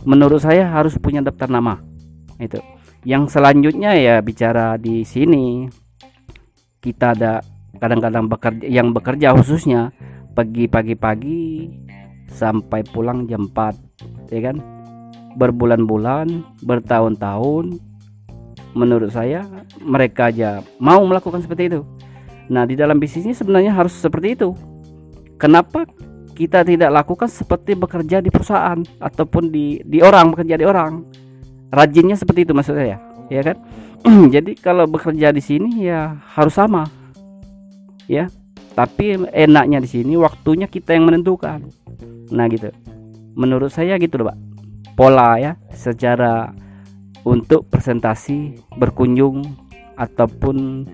menurut 0.03 0.43
saya 0.43 0.67
harus 0.69 0.95
punya 0.99 1.23
daftar 1.23 1.47
nama. 1.47 1.79
Itu. 2.37 2.59
Yang 3.05 3.37
selanjutnya 3.37 3.93
ya 3.95 4.19
bicara 4.19 4.75
di 4.81 5.05
sini 5.05 5.69
kita 6.81 7.13
ada 7.17 7.41
kadang-kadang 7.77 8.25
bekerja 8.29 8.65
yang 8.65 8.95
bekerja 8.95 9.35
khususnya 9.35 9.93
pagi 10.33 10.65
pagi-pagi 10.65 11.69
sampai 12.29 12.81
pulang 12.91 13.29
jam 13.29 13.47
4 13.51 14.33
ya 14.33 14.51
kan? 14.51 14.57
Berbulan-bulan, 15.35 16.47
bertahun-tahun, 16.63 17.75
menurut 18.75 19.09
saya 19.09 19.47
mereka 19.79 20.29
aja 20.29 20.59
mau 20.77 20.99
melakukan 21.07 21.41
seperti 21.41 21.71
itu. 21.71 21.81
Nah, 22.51 22.63
di 22.63 22.77
dalam 22.77 23.01
bisnis 23.01 23.25
ini 23.25 23.35
sebenarnya 23.35 23.73
harus 23.73 23.93
seperti 23.95 24.37
itu. 24.37 24.53
Kenapa 25.41 25.85
kita 26.35 26.63
tidak 26.63 26.91
lakukan 26.91 27.31
seperti 27.31 27.73
bekerja 27.73 28.19
di 28.19 28.29
perusahaan 28.29 28.79
ataupun 28.99 29.49
di 29.49 29.81
di 29.83 29.99
orang 29.99 30.31
bekerja 30.35 30.55
di 30.59 30.65
orang? 30.65 31.03
Rajinnya 31.73 32.15
seperti 32.15 32.45
itu 32.47 32.53
maksud 32.53 32.77
saya, 32.77 33.01
ya 33.27 33.41
kan? 33.41 33.57
Jadi 34.35 34.55
kalau 34.55 34.85
bekerja 34.85 35.33
di 35.33 35.41
sini 35.41 35.89
ya 35.89 36.15
harus 36.37 36.55
sama. 36.55 36.85
Ya. 38.05 38.29
Tapi 38.75 39.15
enaknya 39.31 39.79
di 39.79 39.87
sini 39.87 40.19
waktunya 40.19 40.67
kita 40.67 40.91
yang 40.91 41.07
menentukan. 41.07 41.63
Nah, 42.35 42.45
gitu. 42.51 42.69
Menurut 43.35 43.71
saya 43.71 43.95
gitu 43.95 44.19
loh, 44.19 44.31
Pak 44.31 44.55
pola 44.95 45.35
ya 45.37 45.59
secara 45.75 46.55
untuk 47.27 47.67
presentasi 47.67 48.55
berkunjung 48.79 49.43
ataupun 49.99 50.87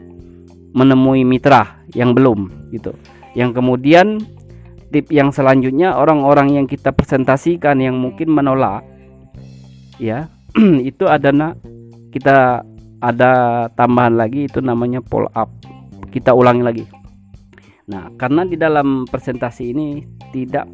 menemui 0.72 1.28
mitra 1.28 1.84
yang 1.96 2.16
belum 2.16 2.72
gitu. 2.72 2.96
Yang 3.36 3.60
kemudian 3.60 4.08
tip 4.92 5.08
yang 5.12 5.32
selanjutnya 5.32 5.96
orang-orang 5.96 6.60
yang 6.60 6.66
kita 6.68 6.92
presentasikan 6.92 7.80
yang 7.80 7.96
mungkin 7.96 8.28
menolak 8.28 8.84
ya 9.96 10.28
itu 10.90 11.08
ada 11.08 11.32
nak 11.32 11.56
kita 12.12 12.68
ada 13.02 13.32
tambahan 13.74 14.20
lagi 14.20 14.46
itu 14.52 14.60
namanya 14.60 15.00
follow 15.08 15.32
up. 15.34 15.50
Kita 16.12 16.36
ulangi 16.36 16.64
lagi. 16.64 16.86
Nah 17.88 18.12
karena 18.20 18.44
di 18.44 18.60
dalam 18.60 19.08
presentasi 19.08 19.64
ini 19.72 20.04
tidak 20.36 20.68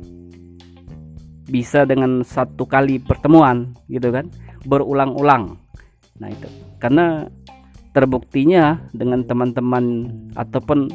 bisa 1.47 1.87
dengan 1.87 2.21
satu 2.27 2.67
kali 2.67 2.99
pertemuan 2.99 3.71
gitu 3.87 4.11
kan 4.11 4.27
berulang-ulang. 4.67 5.55
Nah 6.19 6.29
itu. 6.29 6.49
Karena 6.81 7.23
terbuktinya 7.97 8.77
dengan 8.93 9.25
teman-teman 9.25 10.13
ataupun 10.37 10.93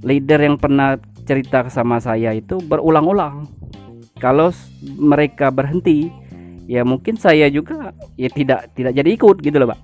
leader 0.00 0.40
yang 0.40 0.56
pernah 0.56 0.96
cerita 1.28 1.68
sama 1.68 2.00
saya 2.00 2.32
itu 2.32 2.64
berulang-ulang. 2.64 3.44
Kalau 4.16 4.48
mereka 4.96 5.52
berhenti 5.52 6.08
ya 6.64 6.80
mungkin 6.80 7.20
saya 7.20 7.52
juga 7.52 7.92
ya 8.16 8.32
tidak 8.32 8.72
tidak 8.72 8.96
jadi 8.96 9.08
ikut 9.12 9.36
gitu 9.44 9.56
loh 9.60 9.76
pak. 9.76 9.80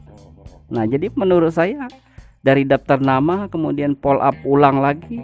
Nah 0.72 0.88
jadi 0.88 1.12
menurut 1.12 1.52
saya 1.52 1.84
dari 2.40 2.64
daftar 2.64 2.96
nama 2.96 3.44
kemudian 3.52 3.92
follow 4.00 4.24
up 4.24 4.36
ulang 4.48 4.80
lagi 4.80 5.20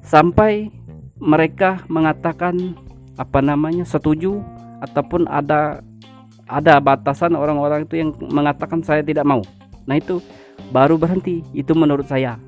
sampai 0.00 0.72
mereka 1.20 1.84
mengatakan 1.92 2.72
apa 3.20 3.44
namanya 3.44 3.84
setuju 3.84 4.40
ataupun 4.80 5.28
ada 5.28 5.84
ada 6.48 6.80
batasan 6.80 7.36
orang-orang 7.36 7.84
itu 7.84 8.00
yang 8.00 8.10
mengatakan 8.32 8.80
saya 8.80 9.04
tidak 9.04 9.28
mau. 9.28 9.44
Nah 9.84 9.96
itu 10.00 10.20
baru 10.70 10.96
berhenti. 10.96 11.44
Itu 11.52 11.76
menurut 11.76 12.08
saya. 12.08 12.40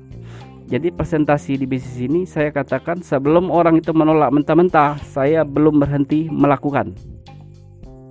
Jadi 0.67 0.91
presentasi 0.91 1.55
di 1.55 1.63
bisnis 1.63 1.95
ini 2.03 2.27
saya 2.27 2.51
katakan 2.51 2.99
sebelum 2.99 3.47
orang 3.47 3.79
itu 3.79 3.95
menolak 3.95 4.35
mentah-mentah, 4.35 4.99
saya 4.99 5.47
belum 5.47 5.79
berhenti 5.79 6.27
melakukan. 6.27 6.91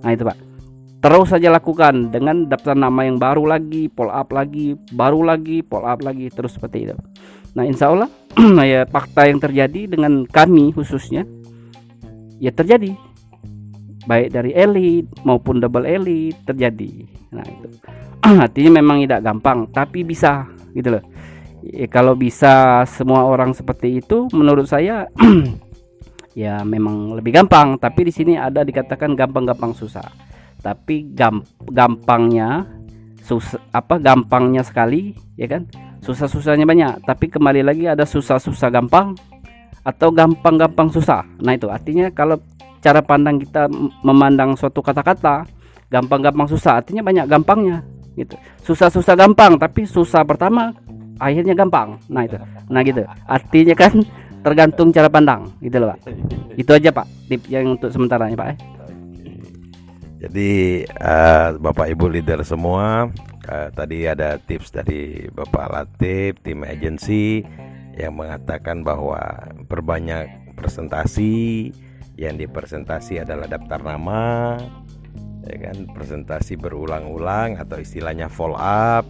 Nah 0.01 0.09
itu 0.09 0.25
pak. 0.25 0.37
Terus 0.97 1.29
saja 1.29 1.53
lakukan 1.53 2.09
dengan 2.09 2.49
daftar 2.49 2.73
nama 2.73 3.05
yang 3.05 3.21
baru 3.21 3.45
lagi, 3.45 3.85
follow 3.93 4.09
up 4.09 4.33
lagi, 4.33 4.73
baru 4.89 5.21
lagi, 5.21 5.61
follow 5.61 5.85
up 5.85 6.01
lagi, 6.01 6.33
terus 6.33 6.57
seperti 6.57 6.89
itu. 6.89 6.97
Nah 7.53 7.61
insya 7.69 7.93
Allah 7.93 8.09
ya 8.65 8.89
fakta 8.89 9.29
yang 9.29 9.37
terjadi 9.37 9.85
dengan 9.85 10.25
kami 10.25 10.73
khususnya 10.73 11.29
ya 12.41 12.49
terjadi 12.49 12.97
baik 14.07 14.31
dari 14.31 14.51
elit 14.55 15.05
maupun 15.27 15.59
double 15.59 15.83
elit 15.83 16.39
terjadi. 16.47 17.03
Nah 17.35 17.43
itu. 17.43 17.67
Artinya 18.47 18.79
memang 18.79 19.03
tidak 19.03 19.21
gampang 19.21 19.67
tapi 19.69 20.07
bisa 20.07 20.47
gitu 20.71 20.97
loh. 20.97 21.03
Ya, 21.67 21.85
kalau 21.91 22.15
bisa 22.15 22.87
semua 22.87 23.27
orang 23.27 23.51
seperti 23.51 23.99
itu 23.99 24.31
menurut 24.31 24.65
saya 24.71 25.11
ya 26.33 26.63
memang 26.63 27.19
lebih 27.19 27.35
gampang. 27.35 27.75
Tapi 27.75 28.07
di 28.07 28.13
sini 28.15 28.33
ada 28.39 28.63
dikatakan 28.63 29.13
gampang-gampang 29.13 29.75
susah. 29.75 30.07
Tapi 30.63 31.11
gamp 31.11 31.43
gampangnya 31.67 32.65
susah 33.21 33.59
apa 33.75 33.99
gampangnya 33.99 34.63
sekali 34.63 35.11
ya 35.35 35.51
kan? 35.51 35.67
Susah-susahnya 35.99 36.63
banyak. 36.63 37.03
Tapi 37.03 37.27
kembali 37.27 37.61
lagi 37.67 37.83
ada 37.91 38.07
susah-susah 38.07 38.71
gampang 38.71 39.11
atau 39.87 40.11
gampang-gampang 40.11 40.91
susah. 40.91 41.23
Nah, 41.39 41.55
itu. 41.55 41.71
Artinya 41.71 42.11
kalau 42.11 42.39
cara 42.87 43.03
pandang 43.03 43.43
kita 43.43 43.67
memandang 43.99 44.55
suatu 44.55 44.79
kata-kata 44.79 45.43
gampang-gampang 45.91 46.47
susah, 46.47 46.79
artinya 46.79 47.03
banyak 47.03 47.27
gampangnya 47.27 47.83
gitu. 48.15 48.39
Susah-susah 48.63 49.19
gampang, 49.19 49.59
tapi 49.59 49.83
susah 49.83 50.23
pertama 50.23 50.71
akhirnya 51.19 51.51
gampang. 51.51 51.99
Nah, 52.07 52.23
itu. 52.23 52.39
Nah, 52.71 52.81
gitu. 52.87 53.03
Artinya 53.27 53.75
kan 53.75 53.93
tergantung 54.41 54.95
cara 54.95 55.11
pandang 55.11 55.51
gitu 55.59 55.83
loh, 55.83 55.91
Pak. 55.91 55.99
Itu 56.55 56.71
aja, 56.71 56.89
Pak. 56.95 57.07
Tip 57.27 57.41
yang 57.51 57.75
untuk 57.75 57.91
sementara 57.91 58.31
ya, 58.31 58.39
Pak. 58.39 58.47
Eh. 58.55 58.57
Jadi 60.17 60.81
uh, 60.97 61.61
Bapak 61.61 61.93
Ibu 61.93 62.09
leader 62.09 62.41
semua 62.41 63.05
uh, 63.45 63.69
tadi 63.69 64.09
ada 64.09 64.41
tips 64.41 64.73
dari 64.73 65.29
Bapak 65.29 65.69
Latif, 65.69 66.41
tim 66.41 66.65
agensi 66.65 67.45
yang 67.93 68.17
mengatakan 68.17 68.81
bahwa 68.81 69.21
perbanyak 69.69 70.25
presentasi 70.57 71.69
yang 72.17 72.35
dipresentasi 72.35 73.21
adalah 73.21 73.45
daftar 73.45 73.79
nama 73.85 74.57
ya 75.47 75.69
kan? 75.69 75.87
Presentasi 75.93 76.57
berulang-ulang 76.59 77.61
atau 77.61 77.79
istilahnya 77.79 78.27
follow 78.27 78.59
up 78.59 79.05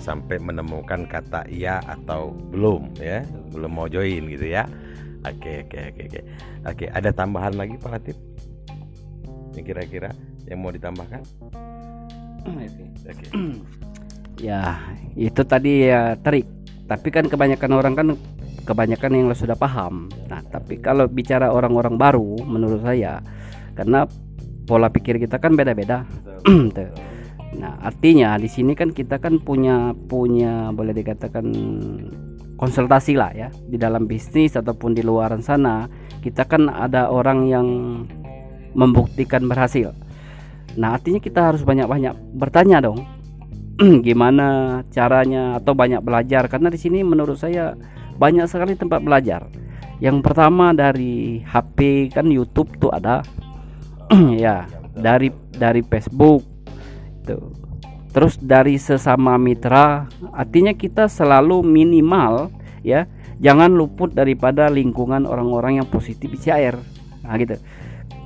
sampai 0.00 0.38
menemukan 0.40 1.04
kata 1.10 1.44
iya 1.50 1.82
atau 1.84 2.32
belum 2.54 2.94
ya. 3.02 3.26
Belum 3.52 3.68
mau 3.74 3.90
join 3.90 4.30
gitu 4.30 4.48
ya. 4.48 4.64
Oke 5.26 5.66
oke 5.66 5.78
oke 5.92 6.02
oke. 6.08 6.20
Oke 6.64 6.84
ada 6.88 7.10
tambahan 7.10 7.58
lagi 7.58 7.74
Pak 7.76 7.90
Latif? 7.90 8.16
Kira-kira 9.54 10.14
yang 10.46 10.62
mau 10.62 10.70
ditambahkan? 10.70 11.22
Oke. 12.46 13.26
Ya 14.38 14.78
itu 15.18 15.42
tadi 15.42 15.90
ya 15.90 16.14
trik. 16.22 16.46
Tapi 16.84 17.08
kan 17.08 17.24
kebanyakan 17.26 17.70
orang 17.72 17.94
kan 17.96 18.06
kebanyakan 18.64 19.12
yang 19.12 19.26
sudah 19.36 19.54
paham. 19.54 20.08
Nah 20.26 20.40
tapi 20.48 20.80
kalau 20.80 21.06
bicara 21.06 21.52
orang-orang 21.52 22.00
baru 22.00 22.40
menurut 22.42 22.80
saya 22.82 23.20
karena 23.76 24.08
pola 24.64 24.88
pikir 24.88 25.20
kita 25.20 25.38
kan 25.38 25.54
beda-beda. 25.54 26.02
Nah 27.54 27.78
artinya 27.86 28.34
di 28.34 28.50
sini 28.50 28.74
kan 28.74 28.90
kita 28.90 29.22
kan 29.22 29.38
punya 29.38 29.94
punya 29.94 30.74
boleh 30.74 30.90
dikatakan 30.90 31.46
konsultasi 32.58 33.14
lah 33.14 33.30
ya. 33.30 33.46
Di 33.54 33.78
dalam 33.78 34.10
bisnis 34.10 34.58
ataupun 34.58 34.90
di 34.90 35.06
luaran 35.06 35.38
sana 35.38 35.86
kita 36.18 36.50
kan 36.50 36.66
ada 36.66 37.14
orang 37.14 37.46
yang 37.46 37.66
membuktikan 38.74 39.46
berhasil. 39.46 39.94
Nah 40.74 40.98
artinya 40.98 41.22
kita 41.22 41.54
harus 41.54 41.62
banyak-banyak 41.62 42.34
bertanya 42.34 42.82
dong. 42.82 43.06
Gimana 44.06 44.80
caranya 44.90 45.58
atau 45.58 45.78
banyak 45.78 46.02
belajar? 46.02 46.50
Karena 46.50 46.70
di 46.70 46.78
sini 46.78 47.06
menurut 47.06 47.38
saya 47.38 47.74
banyak 48.16 48.46
sekali 48.46 48.78
tempat 48.78 49.02
belajar. 49.02 49.46
Yang 50.02 50.26
pertama 50.26 50.74
dari 50.74 51.40
HP 51.46 52.10
kan 52.12 52.26
YouTube 52.28 52.70
tuh 52.78 52.90
ada. 52.94 53.22
Ya 54.38 54.68
dari 54.94 55.32
dari 55.50 55.82
Facebook. 55.82 56.46
Tuh. 57.26 57.50
Terus 58.14 58.38
dari 58.38 58.78
sesama 58.78 59.34
mitra 59.34 60.06
artinya 60.30 60.70
kita 60.70 61.10
selalu 61.10 61.66
minimal 61.66 62.54
ya 62.86 63.10
jangan 63.42 63.74
luput 63.74 64.14
daripada 64.14 64.70
lingkungan 64.70 65.26
orang-orang 65.26 65.82
yang 65.82 65.88
positif 65.90 66.30
CR 66.38 66.78
nah 67.26 67.34
gitu. 67.40 67.58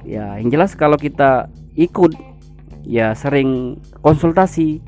Ya 0.05 0.37
yang 0.37 0.53
jelas 0.53 0.77
kalau 0.77 1.01
kita 1.01 1.49
ikut 1.73 2.13
ya 2.85 3.17
sering 3.17 3.81
konsultasi 4.05 4.85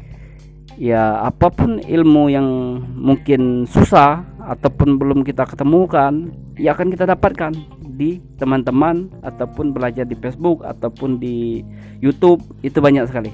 ya 0.81 1.21
apa 1.29 1.53
pun 1.53 1.77
ilmu 1.77 2.33
yang 2.33 2.49
mungkin 2.97 3.69
susah 3.69 4.25
ataupun 4.41 4.97
belum 4.97 5.21
kita 5.29 5.45
ketemukan 5.45 6.33
ya 6.57 6.73
akan 6.73 6.89
kita 6.89 7.05
dapatkan 7.05 7.53
di 8.01 8.17
teman-teman 8.41 9.13
ataupun 9.21 9.77
belajar 9.77 10.09
di 10.09 10.17
Facebook 10.17 10.65
ataupun 10.65 11.21
di 11.21 11.61
YouTube 12.01 12.41
itu 12.65 12.81
banyak 12.81 13.05
sekali. 13.05 13.29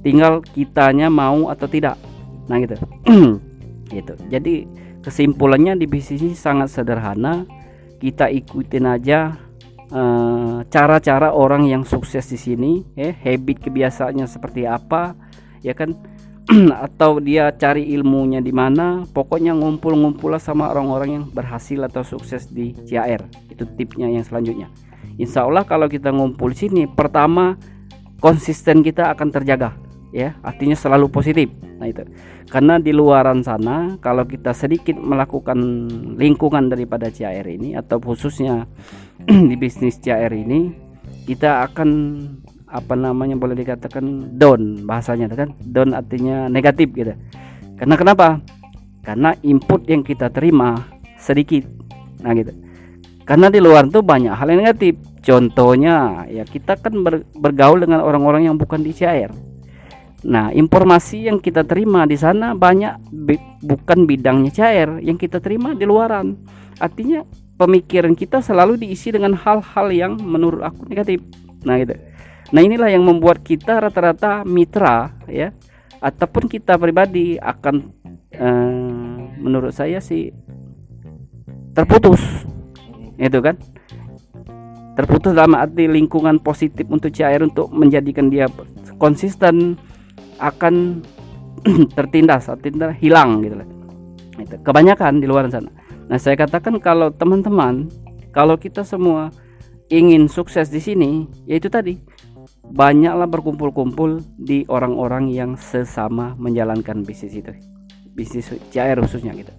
Tinggal 0.00 0.40
kitanya 0.40 1.12
mau 1.12 1.52
atau 1.52 1.68
tidak. 1.68 2.00
Nah 2.48 2.56
gitu. 2.64 2.80
Gitu. 3.88 4.12
Jadi 4.28 4.68
kesimpulannya 5.00 5.72
di 5.80 5.88
bisnis 5.88 6.20
ini 6.20 6.36
sangat 6.36 6.68
sederhana. 6.68 7.48
Kita 7.96 8.28
ikutin 8.28 8.84
aja 8.84 9.32
eh, 9.88 10.56
cara-cara 10.68 11.32
uh, 11.32 11.40
orang 11.40 11.64
yang 11.64 11.88
sukses 11.88 12.28
di 12.28 12.36
sini 12.36 12.84
ya 12.92 13.16
habit 13.16 13.64
kebiasaannya 13.64 14.28
seperti 14.28 14.68
apa 14.68 15.16
ya 15.64 15.72
kan 15.72 15.96
atau 16.88 17.20
dia 17.20 17.52
cari 17.52 17.92
ilmunya 17.92 18.40
di 18.40 18.52
mana 18.56 19.04
pokoknya 19.04 19.52
ngumpul-ngumpul 19.52 20.32
sama 20.40 20.72
orang-orang 20.72 21.10
yang 21.20 21.24
berhasil 21.28 21.76
atau 21.84 22.00
sukses 22.00 22.48
di 22.48 22.72
CR 22.88 23.20
itu 23.52 23.64
tipnya 23.76 24.08
yang 24.08 24.24
selanjutnya. 24.24 24.72
Insya 25.20 25.44
Allah 25.44 25.68
kalau 25.68 25.90
kita 25.90 26.08
ngumpul 26.08 26.56
sini 26.56 26.88
pertama 26.88 27.58
konsisten 28.24 28.80
kita 28.80 29.12
akan 29.12 29.28
terjaga 29.28 29.76
ya. 30.14 30.40
Artinya 30.40 30.78
selalu 30.78 31.12
positif. 31.12 31.52
Nah 31.76 31.90
itu. 31.90 32.06
Karena 32.48 32.80
di 32.80 32.96
luaran 32.96 33.44
sana 33.44 34.00
kalau 34.00 34.24
kita 34.24 34.56
sedikit 34.56 34.96
melakukan 34.96 35.58
lingkungan 36.16 36.72
daripada 36.72 37.12
CR 37.12 37.44
ini 37.44 37.76
atau 37.76 38.00
khususnya 38.00 38.64
di 39.50 39.56
bisnis 39.60 40.00
CR 40.00 40.32
ini 40.32 40.72
kita 41.28 41.68
akan 41.68 41.90
apa 42.68 42.94
namanya 42.94 43.34
boleh 43.34 43.56
dikatakan 43.56 44.36
down 44.36 44.84
bahasanya 44.84 45.32
kan? 45.32 45.52
Down 45.64 45.96
artinya 45.96 46.46
negatif 46.52 46.92
gitu. 46.92 47.16
Karena 47.80 47.94
kenapa? 47.96 48.40
Karena 49.02 49.32
input 49.40 49.88
yang 49.88 50.04
kita 50.04 50.28
terima 50.28 50.84
sedikit. 51.16 51.64
Nah 52.20 52.36
gitu. 52.36 52.52
Karena 53.24 53.52
di 53.52 53.60
luar 53.60 53.88
itu 53.88 54.00
banyak 54.00 54.32
hal 54.32 54.48
yang 54.52 54.60
negatif. 54.64 54.96
Contohnya 55.24 56.24
ya 56.28 56.44
kita 56.44 56.80
kan 56.80 57.04
bergaul 57.36 57.84
dengan 57.84 58.00
orang-orang 58.00 58.48
yang 58.48 58.56
bukan 58.56 58.80
di 58.80 58.92
CR 58.96 59.48
nah 60.26 60.50
informasi 60.50 61.30
yang 61.30 61.38
kita 61.38 61.62
terima 61.62 62.02
di 62.02 62.18
sana 62.18 62.50
banyak 62.50 62.98
bukan 63.62 64.02
bidangnya 64.02 64.50
CR 64.50 64.90
yang 64.98 65.14
kita 65.14 65.38
terima 65.38 65.78
di 65.78 65.86
luaran. 65.86 66.34
Artinya 66.82 67.22
pemikiran 67.54 68.18
kita 68.18 68.42
selalu 68.42 68.82
diisi 68.82 69.14
dengan 69.14 69.38
hal-hal 69.38 69.86
yang 69.94 70.18
menurut 70.18 70.66
aku 70.66 70.90
negatif. 70.90 71.22
Nah 71.62 71.78
gitu 71.78 71.94
Nah 72.48 72.60
inilah 72.64 72.88
yang 72.88 73.04
membuat 73.04 73.44
kita 73.44 73.76
rata-rata 73.76 74.40
mitra 74.48 75.12
ya 75.28 75.52
ataupun 76.00 76.48
kita 76.48 76.80
pribadi 76.80 77.36
akan 77.36 77.74
eh, 78.32 79.18
menurut 79.36 79.76
saya 79.76 80.00
sih 80.00 80.32
terputus. 81.76 82.20
Itu 83.18 83.44
kan? 83.44 83.58
Terputus 84.96 85.36
dalam 85.36 85.54
arti 85.54 85.86
lingkungan 85.86 86.42
positif 86.42 86.88
untuk 86.90 87.14
cair 87.14 87.44
untuk 87.44 87.70
menjadikan 87.70 88.32
dia 88.32 88.50
konsisten 88.98 89.78
akan 90.42 91.04
tertindas 91.96 92.50
atau 92.50 92.90
hilang 92.98 93.44
gitu 93.44 93.62
lah. 93.62 93.68
Itu 94.38 94.56
kebanyakan 94.64 95.22
di 95.22 95.26
luar 95.28 95.46
sana. 95.52 95.70
Nah 96.08 96.16
saya 96.16 96.34
katakan 96.40 96.80
kalau 96.80 97.12
teman-teman 97.12 97.92
kalau 98.32 98.56
kita 98.56 98.82
semua 98.82 99.30
ingin 99.92 100.26
sukses 100.26 100.68
di 100.68 100.80
sini 100.80 101.28
yaitu 101.44 101.68
tadi 101.68 102.00
banyaklah 102.66 103.30
berkumpul-kumpul 103.30 104.24
di 104.36 104.66
orang-orang 104.66 105.30
yang 105.30 105.54
sesama 105.54 106.34
menjalankan 106.36 107.06
bisnis 107.06 107.38
itu. 107.38 107.52
Bisnis 108.12 108.50
CR 108.70 108.98
khususnya 108.98 109.32
gitu. 109.36 109.52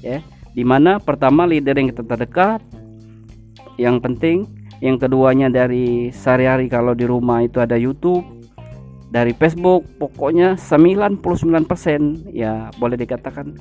Ya 0.00 0.22
di 0.54 0.62
mana 0.62 1.02
pertama 1.02 1.44
leader 1.44 1.74
yang 1.74 1.90
kita 1.90 2.06
terdekat 2.06 2.62
yang 3.74 3.98
penting 3.98 4.46
yang 4.78 5.02
keduanya 5.02 5.50
dari 5.50 6.14
sehari-hari 6.14 6.70
kalau 6.70 6.94
di 6.94 7.02
rumah 7.10 7.42
itu 7.42 7.58
ada 7.58 7.74
YouTube 7.74 8.22
dari 9.10 9.34
Facebook 9.34 9.82
pokoknya 9.98 10.54
99% 10.54 12.30
ya 12.30 12.70
boleh 12.78 12.94
dikatakan 12.94 13.54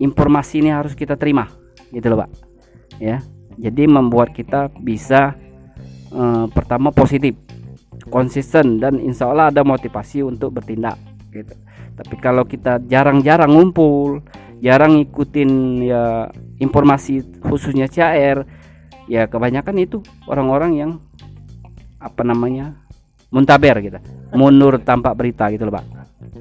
informasi 0.00 0.64
ini 0.64 0.72
harus 0.72 0.96
kita 0.96 1.20
terima 1.20 1.52
gitu 1.92 2.08
loh 2.08 2.24
Pak. 2.24 2.30
Ya 2.96 3.20
jadi 3.60 3.84
membuat 3.84 4.32
kita 4.32 4.72
bisa 4.80 5.36
eh, 6.16 6.46
pertama 6.48 6.88
positif 6.96 7.36
konsisten 8.08 8.78
dan 8.78 9.02
insya 9.02 9.30
Allah 9.30 9.50
ada 9.50 9.62
motivasi 9.66 10.22
untuk 10.22 10.54
bertindak 10.54 10.98
gitu. 11.34 11.54
Tapi 11.96 12.14
kalau 12.20 12.44
kita 12.44 12.78
jarang-jarang 12.86 13.50
ngumpul, 13.50 14.20
jarang 14.60 15.00
ngikutin 15.00 15.50
ya 15.84 16.28
informasi 16.60 17.40
khususnya 17.40 17.88
CR, 17.88 18.44
ya 19.08 19.24
kebanyakan 19.26 19.76
itu 19.80 20.04
orang-orang 20.28 20.72
yang 20.76 20.90
apa 21.96 22.22
namanya 22.22 22.76
muntaber 23.32 23.80
gitu, 23.80 23.98
mundur 24.36 24.76
tanpa 24.84 25.16
berita 25.16 25.48
gitu 25.48 25.66
loh 25.66 25.80
pak. 25.80 25.84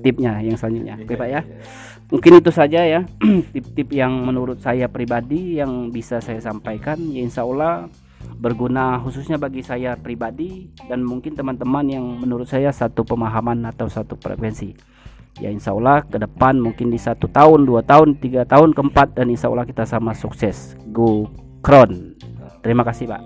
Tipnya 0.04 0.44
yang 0.44 0.60
selanjutnya, 0.60 1.00
oke 1.02 1.14
pak 1.16 1.30
ya. 1.32 1.42
Mungkin 2.06 2.38
itu 2.38 2.52
saja 2.54 2.86
ya 2.86 3.02
tip-tip 3.54 3.90
yang 3.90 4.14
menurut 4.14 4.62
saya 4.62 4.86
pribadi 4.86 5.58
yang 5.58 5.90
bisa 5.90 6.22
saya 6.22 6.38
sampaikan. 6.38 7.00
Ya 7.10 7.26
insya 7.26 7.42
Allah 7.42 7.90
berguna 8.34 8.98
khususnya 9.02 9.38
bagi 9.38 9.62
saya 9.62 9.94
pribadi 10.00 10.70
dan 10.90 11.06
mungkin 11.06 11.38
teman-teman 11.38 11.86
yang 11.86 12.06
menurut 12.18 12.50
saya 12.50 12.74
satu 12.74 13.06
pemahaman 13.06 13.64
atau 13.70 13.86
satu 13.86 14.18
frekuensi. 14.18 14.74
Ya 15.44 15.52
insya 15.52 15.76
Allah 15.76 16.08
ke 16.08 16.16
depan 16.16 16.58
mungkin 16.58 16.88
di 16.88 17.00
satu 17.00 17.28
tahun 17.28 17.68
dua 17.68 17.84
tahun 17.84 18.18
tiga 18.24 18.48
tahun 18.48 18.72
keempat 18.72 19.20
dan 19.20 19.28
insya 19.28 19.52
Allah 19.52 19.68
kita 19.68 19.84
sama 19.84 20.16
sukses. 20.16 20.80
Go 20.96 21.28
kron 21.60 22.16
terima 22.66 22.82
kasih 22.82 23.06
pak. 23.12 23.22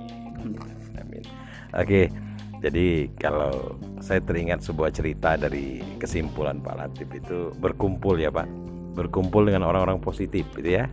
Amin. 0.99 1.23
oke 1.71 2.01
jadi 2.59 3.07
kalau 3.15 3.79
saya 4.03 4.19
teringat 4.19 4.59
sebuah 4.67 4.91
cerita 4.91 5.39
dari 5.39 5.79
kesimpulan 5.95 6.59
Pak 6.59 6.75
Latif 6.75 7.07
itu 7.15 7.55
berkumpul 7.55 8.19
ya 8.19 8.27
Pak. 8.27 8.47
Berkumpul 8.99 9.47
dengan 9.47 9.63
orang-orang 9.63 10.03
positif 10.03 10.43
gitu 10.59 10.75
ya. 10.75 10.91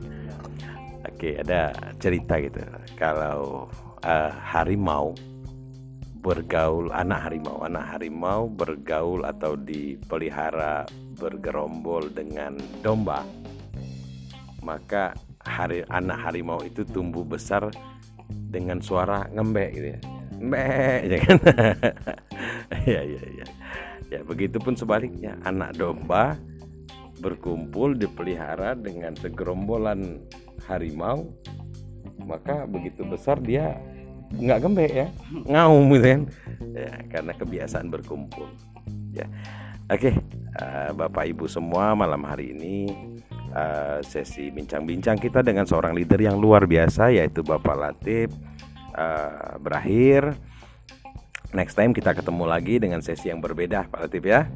Oke, 1.02 1.42
ada 1.42 1.74
cerita 1.98 2.38
gitu. 2.38 2.62
Kalau 2.94 3.66
uh, 4.04 4.32
harimau 4.32 5.16
bergaul 6.20 6.90
anak 6.90 7.30
harimau. 7.30 7.62
Anak 7.62 7.96
harimau 7.96 8.50
bergaul 8.50 9.24
atau 9.24 9.54
dipelihara 9.54 10.84
bergerombol 11.16 12.12
dengan 12.12 12.60
domba 12.84 13.24
maka 14.66 15.14
hari 15.46 15.86
anak 15.94 16.18
harimau 16.26 16.58
itu 16.66 16.82
tumbuh 16.90 17.22
besar 17.22 17.70
dengan 18.50 18.82
suara 18.82 19.30
ngembek 19.30 19.70
gitu 19.78 19.88
ya. 19.94 20.00
Ngembek 20.42 21.00
ya 21.14 21.18
kan? 21.22 21.38
Ya 22.82 23.02
ya 23.06 23.22
ya 23.22 23.46
ya 24.10 24.20
begitupun 24.26 24.74
sebaliknya. 24.74 25.38
Anak 25.46 25.78
domba 25.78 26.34
berkumpul 27.22 27.94
dipelihara 27.94 28.74
dengan 28.74 29.14
segerombolan 29.14 30.18
harimau 30.66 31.30
maka 32.26 32.66
begitu 32.66 33.06
besar 33.06 33.38
dia 33.38 33.78
nggak 34.34 34.58
gembek 34.58 34.92
ya 34.92 35.08
ngaum 35.46 35.86
gitu 35.94 36.06
kan. 36.06 36.22
Ya 36.74 36.92
karena 37.08 37.32
kebiasaan 37.38 37.88
berkumpul. 37.88 38.50
Ya. 39.14 39.30
Oke 39.86 40.18
uh, 40.58 40.90
bapak 40.98 41.30
ibu 41.30 41.46
semua 41.46 41.94
malam 41.94 42.26
hari 42.26 42.50
ini 42.50 42.90
uh, 43.54 44.02
sesi 44.02 44.50
bincang-bincang 44.50 45.14
kita 45.14 45.46
dengan 45.46 45.62
seorang 45.62 45.94
leader 45.94 46.18
yang 46.18 46.42
luar 46.42 46.66
biasa 46.66 47.14
yaitu 47.14 47.46
bapak 47.46 47.78
Latif 47.78 48.34
uh, 48.98 49.54
berakhir. 49.62 50.34
Next 51.54 51.78
time 51.78 51.94
kita 51.94 52.12
ketemu 52.12 52.44
lagi 52.50 52.82
dengan 52.82 53.00
sesi 53.00 53.30
yang 53.30 53.38
berbeda 53.38 53.86
Pak 53.86 54.10
Latif 54.10 54.26
ya. 54.26 54.50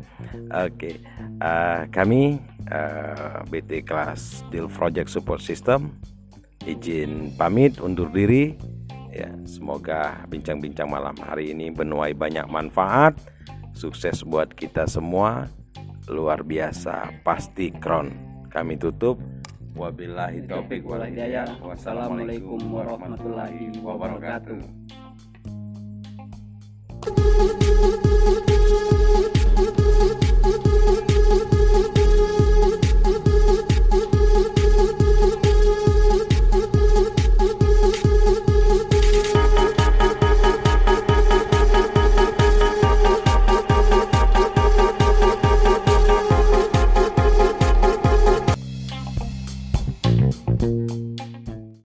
Oke 0.51 0.99
uh, 1.39 1.87
kami 1.95 2.43
uh, 2.67 3.47
BT 3.47 3.87
kelas 3.87 4.43
Deal 4.51 4.67
Project 4.67 5.15
Support 5.15 5.41
System 5.47 5.95
izin 6.69 7.33
pamit 7.37 7.81
undur 7.81 8.09
diri. 8.13 8.57
Ya 9.11 9.33
semoga 9.43 10.23
bincang-bincang 10.31 10.87
malam 10.87 11.19
hari 11.19 11.51
ini 11.51 11.73
menuai 11.73 12.15
banyak 12.15 12.47
manfaat. 12.47 13.19
Sukses 13.75 14.23
buat 14.23 14.53
kita 14.55 14.87
semua. 14.87 15.49
Luar 16.11 16.43
biasa. 16.43 17.23
Pasti 17.23 17.71
kron 17.75 18.13
kami 18.51 18.79
tutup. 18.79 19.19
Wabillahi 19.79 20.45
taufik 20.51 20.83
wal 20.83 21.07
wassalamualaikum 21.63 22.59
warahmatullahi 22.59 23.71
wabarakatuh 23.79 24.59